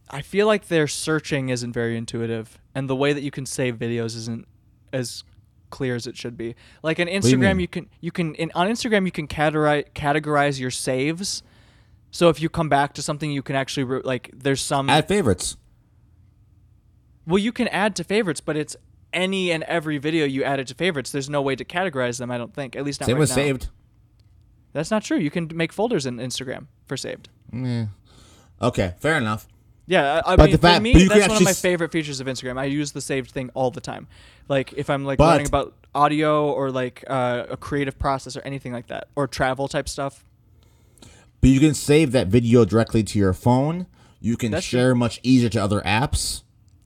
I 0.10 0.22
feel 0.22 0.48
like 0.48 0.70
their 0.70 0.88
searching 0.88 1.50
isn't 1.50 1.74
very 1.74 1.98
intuitive, 1.98 2.58
and 2.74 2.90
the 2.90 2.96
way 2.96 3.12
that 3.12 3.22
you 3.22 3.32
can 3.32 3.46
save 3.46 3.76
videos 3.76 4.16
isn't 4.16 4.48
as 4.94 5.26
clear 5.72 5.94
as 5.94 6.08
it 6.08 6.16
should 6.16 6.38
be. 6.38 6.56
Like 6.84 7.02
on 7.02 7.08
do 7.08 7.12
you 7.12 7.20
Instagram, 7.20 7.60
you, 7.60 7.68
can 7.68 7.90
you 8.00 8.12
can 8.14 8.34
in, 8.36 8.50
on 8.56 8.70
Instagram 8.70 9.04
you 9.04 9.12
can 9.12 9.28
categorize 9.28 9.92
categorize 9.92 10.58
your 10.58 10.72
saves. 10.72 11.44
So 12.12 12.30
if 12.30 12.42
you 12.42 12.48
come 12.48 12.70
back 12.70 12.94
to 12.94 13.02
something, 13.02 13.30
you 13.30 13.42
can 13.42 13.58
actually 13.58 13.84
re- 13.84 14.02
like 14.06 14.32
there's 14.34 14.62
some 14.62 14.90
Add 14.90 15.10
favorites. 15.10 15.58
well 17.28 17.40
you 17.40 17.52
can 17.52 17.68
add 17.68 17.94
to 17.98 18.06
favorites, 18.06 18.40
but 18.40 18.56
it's 18.56 18.78
any 19.12 19.52
and 19.52 19.64
every 19.64 19.98
video 19.98 20.26
you 20.26 20.46
added 20.46 20.68
to 20.68 20.76
favorites. 20.76 21.12
There's 21.12 21.30
no 21.30 21.42
way 21.42 21.58
to 21.58 21.66
categorize 21.66 22.20
them. 22.20 22.32
I 22.32 22.38
don't 22.38 22.54
think, 22.54 22.78
at 22.78 22.86
least 22.86 23.02
not 23.02 23.08
Same 23.08 23.16
right 23.16 23.20
with 23.20 23.30
now. 23.32 23.36
saved. 23.36 23.68
That's 24.74 24.92
not 24.92 25.04
true. 25.04 25.18
You 25.18 25.30
can 25.32 25.50
make 25.54 25.74
folders 25.74 26.06
in 26.06 26.18
Instagram 26.18 26.68
for 26.86 26.96
saved. 26.98 27.30
Yeah. 27.52 27.88
Okay. 28.62 28.94
Fair 29.00 29.18
enough. 29.18 29.48
Yeah, 29.88 30.22
I, 30.26 30.36
But 30.38 30.44
mean, 30.46 30.52
the 30.52 30.58
for 30.58 30.62
fact- 30.62 30.84
me, 30.84 30.94
that's 31.08 31.28
one 31.28 31.38
of 31.38 31.44
my 31.44 31.54
favorite 31.54 31.92
features 31.92 32.22
of 32.22 32.28
Instagram. 32.28 32.58
I 32.58 32.66
use 32.66 32.94
the 32.94 33.02
saved 33.02 33.32
thing 33.32 33.50
all 33.54 33.72
the 33.72 33.82
time. 33.82 34.08
Like 34.48 34.72
if 34.74 34.90
I'm 34.90 35.04
like 35.04 35.18
But- 35.18 35.28
learning 35.32 35.48
about 35.48 35.74
audio 35.94 36.50
or 36.52 36.72
like 36.72 37.04
uh, 37.08 37.48
a 37.50 37.58
creative 37.58 38.00
process 38.00 38.38
or 38.38 38.42
anything 38.42 38.72
like 38.72 38.88
that, 38.88 39.08
or 39.16 39.28
travel 39.28 39.68
type 39.68 39.90
stuff. 39.90 40.24
But 41.42 41.50
you 41.50 41.60
can 41.60 41.74
save 41.74 42.12
that 42.14 42.28
video 42.28 42.64
directly 42.64 43.04
to 43.04 43.20
your 43.20 43.34
phone. 43.34 43.88
You 44.22 44.38
can 44.38 44.52
That's 44.52 44.66
true. 44.66 44.80
share 44.80 44.96
much 44.96 45.20
easier 45.24 45.50
to 45.50 45.62
other 45.62 45.82
apps. 45.82 46.44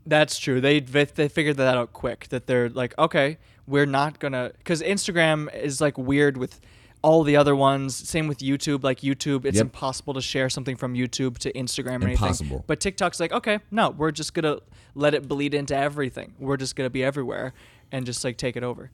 That's 0.08 0.40
true. 0.40 0.62
They 0.62 0.80
they 0.80 1.04
they 1.06 1.28
figured 1.28 1.58
that 1.58 1.78
out 1.78 1.94
quick. 1.94 2.28
That 2.30 2.48
they're 2.48 2.70
like, 2.70 2.98
okay, 2.98 3.38
we're 3.68 3.86
not 3.86 4.20
gonna 4.20 4.52
because 4.58 4.82
Instagram 4.82 5.54
is 5.54 5.82
like 5.82 5.98
weird 5.98 6.38
with 6.38 6.60
all 7.06 7.22
the 7.24 7.38
other 7.38 7.56
ones. 7.56 7.96
Same 7.96 8.28
with 8.28 8.40
YouTube. 8.40 8.84
Like 8.84 9.02
YouTube, 9.02 9.46
it's 9.46 9.58
Yep. 9.58 9.66
impossible 9.68 10.16
to 10.16 10.22
share 10.22 10.50
something 10.50 10.76
from 10.76 10.96
YouTube 10.96 11.38
to 11.38 11.54
Instagram 11.54 12.02
or 12.02 12.08
anything. 12.08 12.14
Impossible. 12.14 12.64
But 12.66 12.80
TikTok's 12.80 13.20
like, 13.20 13.32
okay, 13.32 13.60
no, 13.70 13.92
we're 13.92 14.10
just 14.10 14.34
gonna 14.34 14.58
let 14.96 15.14
it 15.14 15.28
bleed 15.28 15.54
into 15.54 15.76
everything. 15.78 16.34
We're 16.40 16.58
just 16.58 16.76
gonna 16.76 16.90
be 16.90 17.04
everywhere 17.04 17.54
and 17.92 18.08
just 18.08 18.24
like 18.24 18.38
take 18.38 18.58
it 18.58 18.64
over. 18.64 18.90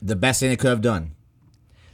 The 0.00 0.14
best 0.14 0.38
thing 0.38 0.50
they 0.50 0.56
could 0.56 0.70
have 0.70 0.80
done. 0.80 1.10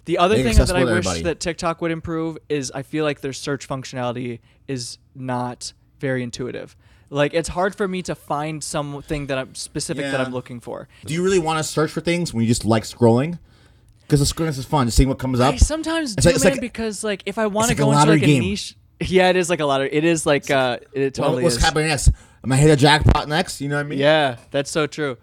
The 0.05 0.19
other 0.19 0.37
thing 0.37 0.55
that 0.57 0.71
I 0.71 0.85
wish 0.85 1.23
that 1.23 1.40
TikTok 1.40 1.81
would 1.81 1.90
improve 1.90 2.37
is 2.51 2.71
I 2.73 2.83
feel 2.83 3.05
like 3.05 3.23
their 3.23 3.33
search 3.33 3.66
functionality 3.66 4.40
is 4.69 4.99
not 5.14 5.73
very 5.99 6.23
intuitive. 6.23 6.77
Like 7.09 7.33
it's 7.33 7.49
hard 7.49 7.75
for 7.75 7.88
me 7.88 8.03
to 8.03 8.14
find 8.14 8.62
something 8.62 9.27
that 9.29 9.38
I'm 9.38 9.55
specific 9.55 10.05
that 10.05 10.21
I'm 10.21 10.33
looking 10.33 10.61
for. 10.61 10.87
Do 11.07 11.14
you 11.14 11.25
really 11.25 11.38
want 11.38 11.59
to 11.59 11.64
search 11.64 11.90
for 11.90 12.03
things 12.03 12.35
when 12.35 12.42
you 12.42 12.49
just 12.49 12.64
like 12.66 12.83
scrolling? 12.85 13.38
Because 14.07 14.21
the 14.21 14.27
scrolling 14.35 14.49
is 14.49 14.64
fun. 14.64 14.87
Just 14.87 14.97
seeing 14.97 15.09
what 15.09 15.19
comes 15.19 15.40
up. 15.40 15.55
I 15.55 15.57
sometimes 15.57 16.14
It's 16.14 16.25
do, 16.27 16.33
like- 16.33 16.42
man, 16.45 16.53
like- 16.53 16.61
because 16.61 17.03
like 17.05 17.23
if 17.27 17.38
I 17.38 17.47
want 17.49 17.66
to 17.69 17.73
like 17.73 17.79
go 17.79 17.92
into 17.92 18.12
like 18.12 18.23
a 18.23 18.27
niche, 18.40 18.77
yeah, 19.01 19.29
it 19.31 19.37
is 19.37 19.51
like 19.51 19.61
a 19.61 19.64
lottery. 19.66 19.88
It 19.92 20.05
is 20.05 20.25
like 20.27 20.51
uh, 20.51 20.79
it 20.92 21.19
Well, 21.19 21.29
totally 21.29 21.42
what's 21.42 21.57
is. 21.57 21.62
happening 21.62 21.88
next? 21.88 22.11
Am 22.45 22.53
I 22.53 22.57
hit 22.57 22.71
a 22.71 22.77
jackpot 22.77 23.29
next? 23.29 23.61
You 23.61 23.69
know 23.69 23.77
what 23.77 23.87
I 23.87 23.88
mean? 23.88 23.99
Yeah, 23.99 24.37
that's 24.53 24.71
so 24.71 24.87
true. 24.87 25.16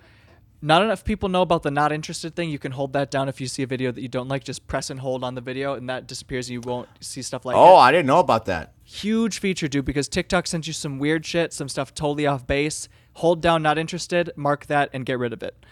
Not 0.61 0.81
enough 0.81 1.03
people 1.03 1.27
know 1.27 1.41
about 1.41 1.63
the 1.63 1.71
not 1.71 1.91
interested 1.91 2.35
thing. 2.37 2.49
You 2.49 2.57
can 2.59 2.71
hold 2.71 2.93
that 2.93 3.11
down 3.11 3.27
if 3.27 3.41
you 3.41 3.47
see 3.47 3.63
a 3.63 3.67
video 3.67 3.91
that 3.91 4.01
you 4.01 4.07
don't 4.07 4.27
like. 4.29 4.43
Just 4.45 4.65
press 4.67 4.89
and 4.89 4.99
hold 4.99 5.23
on 5.23 5.35
the 5.35 5.41
video, 5.41 5.73
and 5.73 5.89
that 5.89 6.07
disappears. 6.07 6.47
and 6.47 6.53
You 6.53 6.61
won't 6.61 6.87
see 7.01 7.21
stuff 7.21 7.45
like 7.45 7.55
Oh, 7.57 7.75
it. 7.75 7.79
I 7.79 7.91
didn't 7.91 8.05
know 8.07 8.19
about 8.19 8.45
that. 8.45 8.73
huge 8.83 9.39
feature, 9.39 9.67
dude, 9.67 9.83
because 9.85 10.07
TikTok 10.09 10.47
sends 10.47 10.67
you 10.67 10.73
some 10.73 10.99
weird 10.99 11.25
shit, 11.25 11.51
some 11.53 11.67
stuff 11.69 11.93
totally 11.93 12.27
off 12.27 12.45
base. 12.47 12.87
Hold 13.13 13.41
down 13.41 13.61
not 13.61 13.77
interested, 13.77 14.31
mark 14.35 14.65
that, 14.67 14.89
and 14.93 15.05
get 15.05 15.19
rid 15.19 15.33
of 15.33 15.41
it. 15.43 15.65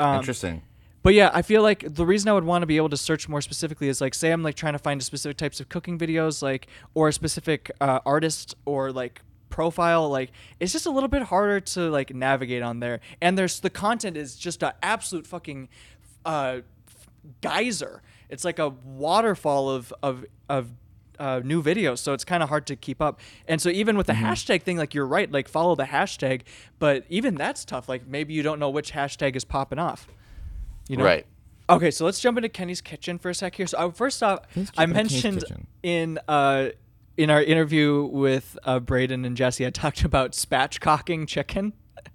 Um, 0.00 0.16
Interesting. 0.18 0.62
But 1.04 1.12
yeah, 1.12 1.30
I 1.34 1.42
feel 1.42 1.60
like 1.60 1.84
the 1.86 2.06
reason 2.06 2.30
I 2.30 2.32
would 2.32 2.44
want 2.44 2.62
to 2.62 2.66
be 2.66 2.78
able 2.78 2.88
to 2.88 2.96
search 2.96 3.28
more 3.28 3.42
specifically 3.42 3.88
is 3.88 4.00
like, 4.00 4.14
say 4.14 4.32
I'm 4.32 4.42
like 4.42 4.54
trying 4.54 4.72
to 4.72 4.78
find 4.78 5.02
specific 5.02 5.36
types 5.36 5.60
of 5.60 5.68
cooking 5.68 5.98
videos, 5.98 6.42
like 6.42 6.66
or 6.94 7.08
a 7.08 7.12
specific 7.12 7.70
uh, 7.78 8.00
artist 8.06 8.54
or 8.64 8.90
like 8.90 9.20
profile. 9.50 10.08
Like 10.08 10.32
it's 10.60 10.72
just 10.72 10.86
a 10.86 10.90
little 10.90 11.10
bit 11.10 11.24
harder 11.24 11.60
to 11.60 11.90
like 11.90 12.14
navigate 12.14 12.62
on 12.62 12.80
there, 12.80 13.00
and 13.20 13.36
there's 13.36 13.60
the 13.60 13.68
content 13.68 14.16
is 14.16 14.34
just 14.34 14.62
an 14.62 14.72
absolute 14.82 15.26
fucking 15.26 15.68
uh, 16.24 16.60
geyser. 17.42 18.00
It's 18.30 18.46
like 18.46 18.58
a 18.58 18.70
waterfall 18.70 19.68
of 19.68 19.92
of 20.02 20.24
of 20.48 20.70
uh, 21.18 21.42
new 21.44 21.62
videos, 21.62 21.98
so 21.98 22.14
it's 22.14 22.24
kind 22.24 22.42
of 22.42 22.48
hard 22.48 22.66
to 22.68 22.76
keep 22.76 23.02
up. 23.02 23.20
And 23.46 23.60
so 23.60 23.68
even 23.68 23.98
with 23.98 24.06
the 24.06 24.14
hashtag 24.14 24.62
thing, 24.62 24.78
like 24.78 24.94
you're 24.94 25.06
right, 25.06 25.30
like 25.30 25.48
follow 25.48 25.74
the 25.74 25.84
hashtag, 25.84 26.44
but 26.78 27.04
even 27.10 27.34
that's 27.34 27.62
tough. 27.66 27.90
Like 27.90 28.06
maybe 28.06 28.32
you 28.32 28.42
don't 28.42 28.58
know 28.58 28.70
which 28.70 28.92
hashtag 28.92 29.36
is 29.36 29.44
popping 29.44 29.78
off. 29.78 30.08
You 30.88 30.96
know? 30.98 31.04
Right. 31.04 31.26
Okay, 31.68 31.90
so 31.90 32.04
let's 32.04 32.20
jump 32.20 32.36
into 32.36 32.50
Kenny's 32.50 32.80
kitchen 32.82 33.18
for 33.18 33.30
a 33.30 33.34
sec 33.34 33.54
here. 33.54 33.66
So 33.66 33.78
uh, 33.78 33.90
first 33.90 34.22
off, 34.22 34.40
I 34.54 34.60
jump 34.60 34.68
into 34.68 34.84
Kenny's 34.84 35.24
mentioned 35.24 35.66
in 35.82 36.18
uh 36.28 36.68
in 37.16 37.30
our 37.30 37.42
interview 37.42 38.04
with 38.04 38.58
uh, 38.64 38.80
Braden 38.80 39.24
and 39.24 39.36
Jesse, 39.36 39.64
I 39.64 39.70
talked 39.70 40.02
about 40.04 40.32
spatchcocking 40.32 41.28
chicken. 41.28 41.72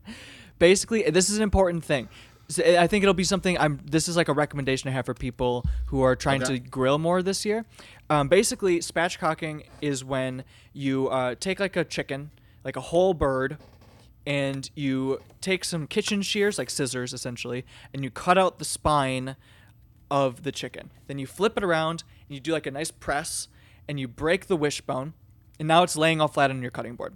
Basically, 0.60 1.03
this 1.03 1.29
is 1.29 1.38
an 1.38 1.43
important 1.43 1.84
thing. 1.84 2.10
So 2.49 2.63
I 2.63 2.88
think 2.88 3.03
it'll 3.03 3.13
be 3.13 3.23
something. 3.23 3.58
I'm. 3.60 3.79
This 3.86 4.08
is 4.08 4.17
like 4.17 4.27
a 4.27 4.34
recommendation 4.34 4.89
I 4.89 4.93
have 4.93 5.05
for 5.05 5.13
people 5.13 5.65
who 5.88 6.01
are 6.01 6.15
trying 6.15 6.41
Okay. 6.43 6.53
to 6.53 6.60
grill 6.60 6.97
more 6.97 7.21
this 7.21 7.45
year. 7.45 7.65
Um, 8.10 8.27
basically, 8.27 8.79
spatchcocking 8.79 9.65
is 9.82 10.03
when 10.03 10.43
you 10.73 11.08
uh, 11.10 11.36
take 11.39 11.60
like 11.60 11.75
a 11.75 11.84
chicken, 11.86 12.32
like 12.63 12.75
a 12.75 12.82
whole 12.82 13.13
bird, 13.13 13.58
and 14.29 14.69
you 14.75 15.19
take 15.41 15.65
some 15.65 15.87
kitchen 15.87 16.21
shears, 16.21 16.59
like 16.59 16.69
scissors 16.69 17.13
essentially, 17.13 17.65
and 17.91 18.03
you 18.03 18.11
cut 18.11 18.37
out 18.37 18.59
the 18.59 18.65
spine 18.65 19.35
of 20.11 20.43
the 20.43 20.51
chicken. 20.51 20.91
Then 21.07 21.17
you 21.17 21.25
flip 21.25 21.57
it 21.57 21.63
around 21.63 22.03
and 22.27 22.35
you 22.35 22.39
do 22.39 22.51
like 22.51 22.67
a 22.67 22.71
nice 22.71 22.91
press 22.91 23.47
and 23.87 23.99
you 23.99 24.07
break 24.07 24.45
the 24.45 24.55
wishbone 24.55 25.15
and 25.57 25.67
now 25.67 25.81
it's 25.81 25.97
laying 25.97 26.21
all 26.21 26.27
flat 26.27 26.51
on 26.51 26.61
your 26.61 26.69
cutting 26.69 26.95
board. 26.95 27.15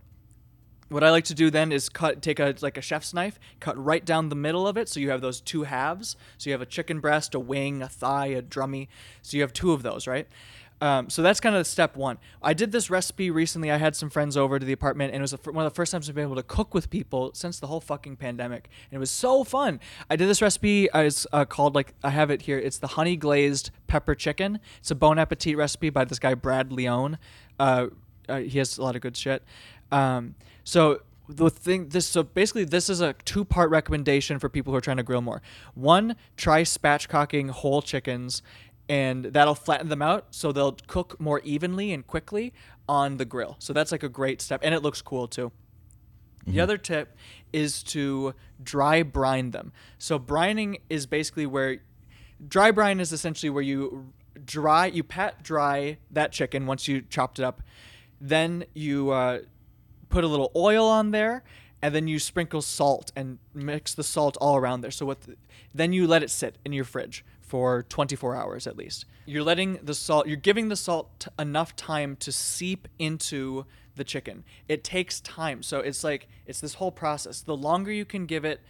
What 0.90 1.04
I 1.04 1.12
like 1.12 1.26
to 1.26 1.36
do 1.36 1.52
then 1.52 1.72
is 1.72 1.88
cut, 1.88 2.24
take 2.24 2.40
a 2.40 2.56
like 2.62 2.78
a 2.78 2.82
chef's 2.82 3.14
knife, 3.14 3.40
cut 3.60 3.78
right 3.78 4.04
down 4.04 4.30
the 4.30 4.36
middle 4.36 4.68
of 4.68 4.76
it, 4.76 4.90
so 4.90 5.00
you 5.00 5.12
have 5.12 5.22
those 5.22 5.40
two 5.40 5.64
halves. 5.64 6.16
So 6.40 6.50
you 6.50 6.52
have 6.52 6.62
a 6.62 6.68
chicken 6.68 7.00
breast, 7.00 7.36
a 7.36 7.40
wing, 7.40 7.84
a 7.84 7.88
thigh, 7.88 8.28
a 8.28 8.42
drummy. 8.42 8.88
So 9.22 9.38
you 9.38 9.42
have 9.42 9.54
two 9.54 9.72
of 9.72 9.84
those, 9.84 10.08
right? 10.08 10.28
Um, 10.84 11.10
so 11.10 11.22
that's 11.22 11.40
kind 11.40 11.56
of 11.56 11.66
step 11.66 11.96
one. 11.96 12.18
I 12.42 12.54
did 12.54 12.74
this 12.74 12.90
recipe 12.90 13.32
recently. 13.32 13.72
I 13.72 13.78
had 13.78 13.96
some 13.96 14.10
friends 14.10 14.36
over 14.36 14.60
to 14.60 14.66
the 14.66 14.74
apartment, 14.74 15.14
and 15.14 15.22
it 15.22 15.24
was 15.24 15.32
one 15.46 15.66
of 15.66 15.72
the 15.72 15.76
first 15.76 15.94
times 15.94 16.10
I've 16.10 16.16
been 16.16 16.26
able 16.26 16.36
to 16.36 16.44
cook 16.44 16.74
with 16.74 16.90
people 16.90 17.32
since 17.34 17.58
the 17.58 17.68
whole 17.68 17.80
fucking 17.80 18.18
pandemic, 18.18 18.68
and 18.92 18.98
it 18.98 19.00
was 19.00 19.10
so 19.10 19.46
fun. 19.46 19.80
I 20.10 20.18
did 20.18 20.28
this 20.28 20.42
recipe. 20.42 20.90
Uh, 20.92 21.04
it's 21.04 21.26
uh, 21.32 21.46
called 21.46 21.74
like 21.74 21.94
I 22.04 22.10
have 22.10 22.30
it 22.30 22.42
here. 22.42 22.60
It's 22.60 22.80
the 22.80 22.88
honey 22.88 23.16
glazed 23.16 23.72
pepper 23.88 24.14
chicken. 24.14 24.60
It's 24.80 24.92
a 24.92 24.96
Bon 24.96 25.18
Appetit 25.18 25.56
recipe 25.56 25.90
by 25.90 26.04
this 26.04 26.20
guy 26.20 26.34
Brad 26.34 26.74
Leone. 26.74 27.18
Uh, 27.58 27.88
uh, 28.28 28.40
he 28.40 28.58
has 28.58 28.78
a 28.78 28.84
lot 28.84 28.98
of 28.98 29.02
good 29.02 29.16
shit. 29.16 29.42
Um, 29.90 30.36
so 30.66 31.00
the 31.30 31.50
thing 31.50 31.88
this 31.88 32.06
so 32.06 32.24
basically 32.24 32.66
this 32.66 32.90
is 32.90 33.00
a 33.00 33.14
two 33.24 33.46
part 33.46 33.70
recommendation 33.70 34.38
for 34.38 34.50
people 34.50 34.74
who 34.74 34.78
are 34.78 34.82
trying 34.82 34.98
to 34.98 35.04
grill 35.04 35.22
more. 35.22 35.42
One, 35.76 36.18
try 36.36 36.64
spatchcocking 36.64 37.52
whole 37.52 37.82
chickens 37.82 38.42
and 38.90 39.26
that'll 39.26 39.56
flatten 39.56 39.90
them 39.90 40.02
out 40.02 40.28
so 40.32 40.52
they'll 40.52 40.78
cook 40.88 41.20
more 41.20 41.40
evenly 41.42 41.94
and 41.94 42.06
quickly 42.06 42.54
on 42.88 43.18
the 43.18 43.26
grill. 43.26 43.56
So 43.60 43.74
that's 43.74 43.92
like 43.92 44.04
a 44.04 44.10
great 44.10 44.42
step 44.42 44.62
and 44.64 44.76
it 44.76 44.82
looks 44.82 45.02
cool 45.02 45.28
too. 45.28 45.52
The 46.46 46.60
other 46.60 46.78
tip 46.78 47.16
is 47.54 47.84
to 47.84 48.36
dry 48.62 49.04
brine 49.04 49.52
them. 49.52 49.72
So 49.98 50.20
brining 50.20 50.82
is 50.90 51.06
basically 51.06 51.46
where 51.46 51.78
dry 52.46 52.72
brine 52.72 53.00
is 53.00 53.14
essentially 53.14 53.50
where 53.50 53.64
you 53.64 54.12
dry 54.44 54.88
you 54.88 55.04
pat 55.04 55.42
dry 55.44 56.00
that 56.12 56.32
chicken 56.32 56.66
once 56.66 56.88
you 56.88 57.02
chopped 57.02 57.40
it 57.40 57.46
up. 57.46 57.62
Then 58.20 58.66
you 58.74 59.12
uh, 59.12 59.40
put 60.10 60.24
a 60.24 60.28
little 60.28 60.52
oil 60.56 60.86
on 60.86 61.12
there 61.12 61.44
and 61.82 61.94
then 61.94 62.08
you 62.08 62.20
sprinkle 62.20 62.62
salt 62.62 63.12
and 63.16 63.40
mix 63.54 63.94
the 63.94 64.04
salt 64.04 64.38
all 64.42 64.58
around 64.58 64.82
there. 64.82 64.92
So 64.92 65.06
what 65.06 65.22
the, 65.22 65.38
then 65.74 65.94
you 65.94 66.08
let 66.08 66.24
it 66.24 66.30
sit 66.30 66.58
in 66.66 66.74
your 66.74 66.86
fridge 66.86 67.24
for 67.54 67.84
24 67.84 68.36
hours 68.36 68.66
at 68.66 68.76
least. 68.76 69.06
You're 69.28 69.44
letting 69.44 69.78
the 69.84 69.94
salt 69.94 70.26
you're 70.26 70.38
giving 70.38 70.70
the 70.70 70.76
salt 70.76 71.20
t- 71.20 71.30
enough 71.38 71.76
time 71.76 72.16
to 72.16 72.32
seep 72.32 72.88
into 72.98 73.68
the 73.96 74.04
chicken. 74.04 74.44
It 74.68 74.84
takes 74.84 75.22
time. 75.22 75.62
So 75.62 75.78
it's 75.78 76.04
like 76.04 76.28
it's 76.48 76.60
this 76.60 76.74
whole 76.74 76.92
process. 76.92 77.42
The 77.42 77.56
longer 77.56 77.92
you 77.92 78.06
can 78.06 78.26
give 78.26 78.44
it 78.44 78.62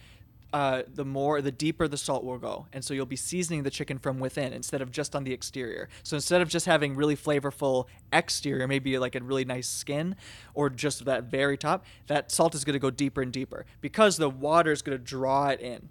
uh, 0.52 0.82
the 0.94 1.04
more 1.06 1.40
the 1.40 1.50
deeper 1.50 1.88
the 1.88 1.96
salt 1.96 2.24
will 2.24 2.36
go 2.36 2.66
and 2.74 2.84
so 2.84 2.92
you'll 2.92 3.06
be 3.06 3.16
seasoning 3.16 3.62
the 3.62 3.70
chicken 3.70 3.98
from 3.98 4.20
within 4.20 4.52
instead 4.52 4.82
of 4.82 4.92
just 4.92 5.16
on 5.16 5.24
the 5.24 5.32
exterior 5.32 5.88
so 6.04 6.14
instead 6.14 6.40
of 6.42 6.48
just 6.48 6.66
having 6.66 6.94
really 6.94 7.16
flavorful 7.16 7.86
exterior 8.12 8.68
maybe 8.68 8.96
like 8.96 9.16
a 9.16 9.20
really 9.24 9.44
nice 9.44 9.68
skin 9.68 10.14
or 10.52 10.70
just 10.70 11.04
that 11.06 11.24
very 11.24 11.56
top 11.56 11.84
that 12.06 12.30
salt 12.30 12.54
is 12.54 12.64
going 12.64 12.74
to 12.74 12.78
go 12.78 12.88
deeper 12.88 13.20
and 13.20 13.32
deeper 13.32 13.66
because 13.80 14.16
the 14.16 14.30
water 14.30 14.70
is 14.70 14.80
going 14.80 14.96
to 14.96 15.04
draw 15.04 15.48
it 15.48 15.60
in 15.60 15.88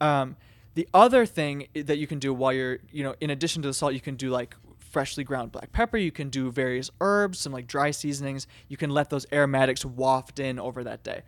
um, 0.00 0.34
the 0.74 0.88
other 0.94 1.26
thing 1.26 1.66
that 1.74 1.98
you 1.98 2.06
can 2.06 2.18
do 2.18 2.32
while 2.32 2.52
you're 2.52 2.78
you 2.90 3.02
know 3.02 3.14
in 3.20 3.30
addition 3.30 3.62
to 3.62 3.68
the 3.68 3.74
salt 3.74 3.94
you 3.94 4.00
can 4.00 4.16
do 4.16 4.30
like 4.30 4.54
freshly 4.78 5.22
ground 5.22 5.52
black 5.52 5.70
pepper 5.72 5.96
you 5.96 6.10
can 6.10 6.28
do 6.30 6.50
various 6.50 6.90
herbs 7.00 7.38
some 7.38 7.52
like 7.52 7.66
dry 7.66 7.90
seasonings 7.90 8.46
you 8.68 8.76
can 8.76 8.90
let 8.90 9.10
those 9.10 9.26
aromatics 9.32 9.84
waft 9.84 10.40
in 10.40 10.58
over 10.58 10.82
that 10.82 11.02
day 11.02 11.22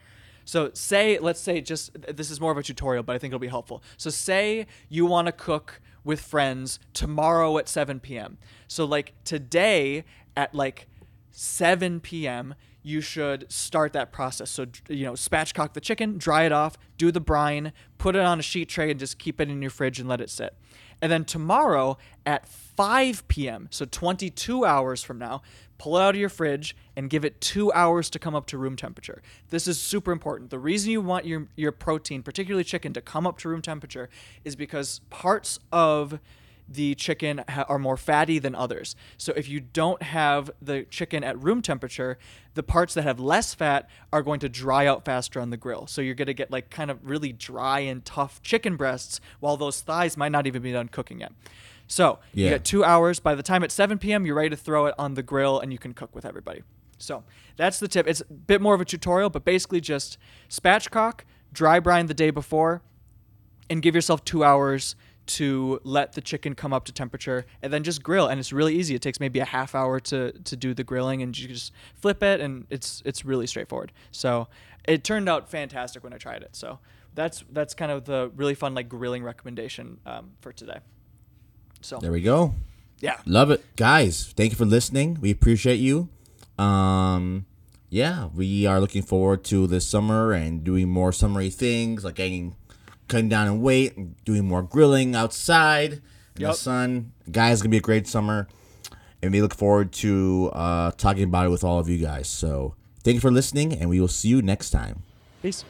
so 0.45 0.71
say, 0.75 1.19
let's 1.19 1.41
say, 1.41 1.61
just 1.61 1.97
this 2.15 2.31
is 2.31 2.41
more 2.41 2.53
of 2.53 2.59
a 2.59 2.63
tutorial, 2.63 3.03
but 3.03 3.15
I 3.15 3.19
think 3.19 3.31
it'll 3.31 3.41
be 3.41 3.49
helpful. 3.49 3.83
So 3.97 4.11
say 4.11 4.67
you 4.89 5.07
want 5.07 5.27
to 5.27 5.33
cook 5.33 5.81
with 6.05 6.21
friends 6.21 6.81
tomorrow 6.93 7.59
at 7.59 7.69
7 7.69 8.01
p.m. 8.01 8.39
So 8.67 8.85
like 8.85 9.15
today 9.25 10.05
at 10.37 10.55
like 10.55 10.89
7 11.31 12.01
p.m. 12.01 12.55
you 12.83 13.01
should 13.01 13.51
start 13.51 13.93
that 13.93 14.13
process. 14.13 14.51
So 14.51 14.67
you 14.89 15.05
know, 15.05 15.13
spatchcock 15.13 15.73
the 15.73 15.81
chicken, 15.81 16.19
dry 16.19 16.45
it 16.45 16.53
off, 16.53 16.77
do 16.99 17.11
the 17.11 17.21
brine, 17.21 17.73
put 17.99 18.17
it 18.17 18.23
on 18.23 18.39
a 18.39 18.43
sheet 18.43 18.69
tray, 18.69 18.91
and 18.91 18.99
just 18.99 19.19
keep 19.19 19.41
it 19.41 19.49
in 19.49 19.63
your 19.63 19.71
fridge 19.71 20.01
and 20.01 20.09
let 20.09 20.21
it 20.21 20.31
sit. 20.31 20.57
And 21.01 21.11
then 21.11 21.25
tomorrow 21.25 21.99
at 22.25 22.47
5 22.47 23.27
p.m., 23.27 23.67
so 23.71 23.85
22 23.85 24.65
hours 24.65 25.03
from 25.03 25.19
now, 25.19 25.43
pull 25.77 25.97
it 25.97 26.01
out 26.01 26.15
of 26.15 26.21
your 26.21 26.29
fridge 26.29 26.77
and 26.95 27.11
give 27.11 27.25
it 27.25 27.41
two 27.41 27.73
hours 27.73 28.09
to 28.11 28.21
come 28.21 28.37
up 28.37 28.47
to 28.47 28.57
room 28.57 28.77
temperature. 28.77 29.21
This 29.51 29.67
is 29.67 29.81
super 29.81 30.13
important. 30.13 30.51
The 30.51 30.61
reason 30.61 30.93
you 30.93 31.01
want 31.01 31.27
your, 31.27 31.49
your 31.57 31.73
protein, 31.73 32.23
particularly 32.23 32.63
chicken, 32.63 32.93
to 32.93 33.01
come 33.01 33.27
up 33.27 33.39
to 33.39 33.49
room 33.49 33.63
temperature 33.63 34.09
is 34.45 34.55
because 34.55 35.01
parts 35.11 35.59
of 35.73 36.21
the 36.73 36.95
chicken 36.95 37.43
ha- 37.49 37.65
are 37.69 37.79
more 37.79 37.97
fatty 37.97 38.39
than 38.39 38.55
others. 38.55 38.97
So 39.17 39.33
if 39.37 39.49
you 39.49 39.61
don't 39.61 40.03
have 40.03 40.51
the 40.61 40.85
chicken 40.85 41.25
at 41.25 41.41
room 41.43 41.63
temperature, 41.63 42.19
the 42.55 42.63
parts 42.63 42.95
that 42.95 43.03
have 43.03 43.21
less 43.21 43.55
fat 43.55 43.89
are 44.13 44.23
going 44.23 44.41
to 44.41 44.49
dry 44.49 44.87
out 44.87 45.05
faster 45.05 45.41
on 45.41 45.51
the 45.51 45.57
grill. 45.57 45.87
So 45.87 46.01
you're 46.01 46.15
going 46.15 46.27
to 46.27 46.35
get 46.35 46.51
like 46.51 46.71
kind 46.71 46.91
of 46.91 47.07
really 47.07 47.33
dry 47.33 47.81
and 47.81 48.05
tough 48.05 48.43
chicken 48.43 48.77
breasts 48.77 49.21
while 49.41 49.57
those 49.57 49.81
thighs 49.81 50.17
might 50.17 50.33
not 50.33 50.47
even 50.47 50.63
be 50.63 50.73
done 50.73 50.89
cooking 50.89 51.21
yet. 51.21 51.33
So 51.87 52.21
you 52.33 52.49
get 52.51 52.65
two 52.65 52.85
hours. 52.85 53.21
By 53.21 53.35
the 53.35 53.43
time 53.43 53.63
it's 53.63 53.75
7 53.75 53.99
p.m., 53.99 54.25
you're 54.25 54.37
ready 54.37 54.51
to 54.51 54.57
throw 54.57 54.87
it 54.87 54.95
on 54.99 55.15
the 55.15 55.23
grill 55.23 55.61
and 55.61 55.73
you 55.73 55.79
can 55.79 55.93
cook 55.93 56.15
with 56.15 56.25
everybody. 56.25 56.63
So 56.99 57.25
that's 57.57 57.81
the 57.81 57.89
tip. 57.89 58.07
It's 58.07 58.21
a 58.21 58.33
bit 58.33 58.63
more 58.63 58.75
of 58.75 58.81
a 58.81 58.85
tutorial, 58.85 59.29
but 59.29 59.45
basically 59.45 59.81
just 59.81 60.19
spatchcock, 60.49 61.21
dry 61.53 61.81
brine 61.81 62.07
the 62.07 62.15
day 62.15 62.31
before, 62.31 62.81
and 63.69 63.83
give 63.83 63.95
yourself 63.95 64.25
two 64.25 64.45
hours 64.45 64.95
to 65.27 65.81
let 65.85 66.13
the 66.15 66.21
chicken 66.21 66.55
come 66.55 66.73
up 66.73 66.85
to 66.85 66.93
temperature 66.93 67.45
and 67.63 67.73
then 67.73 67.83
just 67.83 68.03
grill 68.03 68.27
and 68.27 68.41
it's 68.41 68.53
really 68.53 68.75
easy 68.77 68.95
it 68.95 69.03
takes 69.03 69.21
maybe 69.21 69.39
a 69.39 69.45
half 69.45 69.75
hour 69.75 70.01
to 70.01 70.33
to 70.45 70.57
do 70.57 70.75
the 70.75 70.83
grilling 70.85 71.23
and 71.23 71.39
you 71.39 71.47
just 71.49 71.73
flip 71.95 72.23
it 72.23 72.41
and 72.41 72.67
it's 72.71 73.03
it's 73.05 73.25
really 73.25 73.47
straightforward 73.47 73.93
so 74.11 74.49
it 74.89 75.05
turned 75.05 75.29
out 75.29 75.49
fantastic 75.49 76.03
when 76.03 76.13
i 76.13 76.17
tried 76.17 76.43
it 76.43 76.51
so 76.57 76.79
that's 77.15 77.45
that's 77.53 77.73
kind 77.75 77.93
of 77.93 78.05
the 78.05 78.31
really 78.35 78.55
fun 78.55 78.75
like 78.75 78.89
grilling 78.89 79.23
recommendation 79.23 79.99
um, 80.07 80.33
for 80.41 80.53
today 80.53 80.79
so 81.81 81.99
There 81.99 82.13
we 82.13 82.21
go. 82.21 82.55
yeah 83.01 83.19
Love 83.27 83.51
it. 83.51 83.65
Guys, 83.77 84.33
thank 84.37 84.53
you 84.53 84.57
for 84.57 84.65
listening. 84.65 85.19
We 85.21 85.31
appreciate 85.33 85.77
you. 85.81 86.09
Um 86.59 87.47
yeah, 87.91 88.29
we 88.35 88.65
are 88.67 88.81
looking 88.81 89.03
forward 89.03 89.45
to 89.45 89.67
this 89.67 89.87
summer 89.87 90.33
and 90.33 90.65
doing 90.65 90.89
more 90.89 91.13
summery 91.13 91.51
things 91.51 92.05
like 92.05 92.15
getting 92.15 92.57
cutting 93.13 93.29
down 93.29 93.47
in 93.47 93.61
weight 93.61 93.97
and 93.97 94.17
doing 94.25 94.49
more 94.49 94.63
grilling 94.63 95.15
outside 95.15 96.01
in 96.37 96.43
the 96.43 96.53
sun. 96.55 97.13
Guys, 97.31 97.61
gonna 97.61 97.71
be 97.71 97.77
a 97.77 97.81
great 97.81 98.09
summer. 98.09 98.49
And 99.23 99.31
we 99.31 99.41
look 99.41 99.55
forward 99.55 99.93
to 99.93 100.51
uh, 100.53 100.91
talking 100.93 101.25
about 101.25 101.47
it 101.47 101.51
with 101.51 101.63
all 101.63 101.79
of 101.79 101.89
you 101.89 101.99
guys. 101.99 102.27
So 102.27 102.75
thank 103.05 103.15
you 103.15 103.21
for 103.21 103.31
listening 103.31 103.75
and 103.75 103.89
we 103.89 104.01
will 104.01 104.09
see 104.09 104.29
you 104.29 104.43
next 104.43 104.71
time. 104.71 105.03
peace 105.43 105.65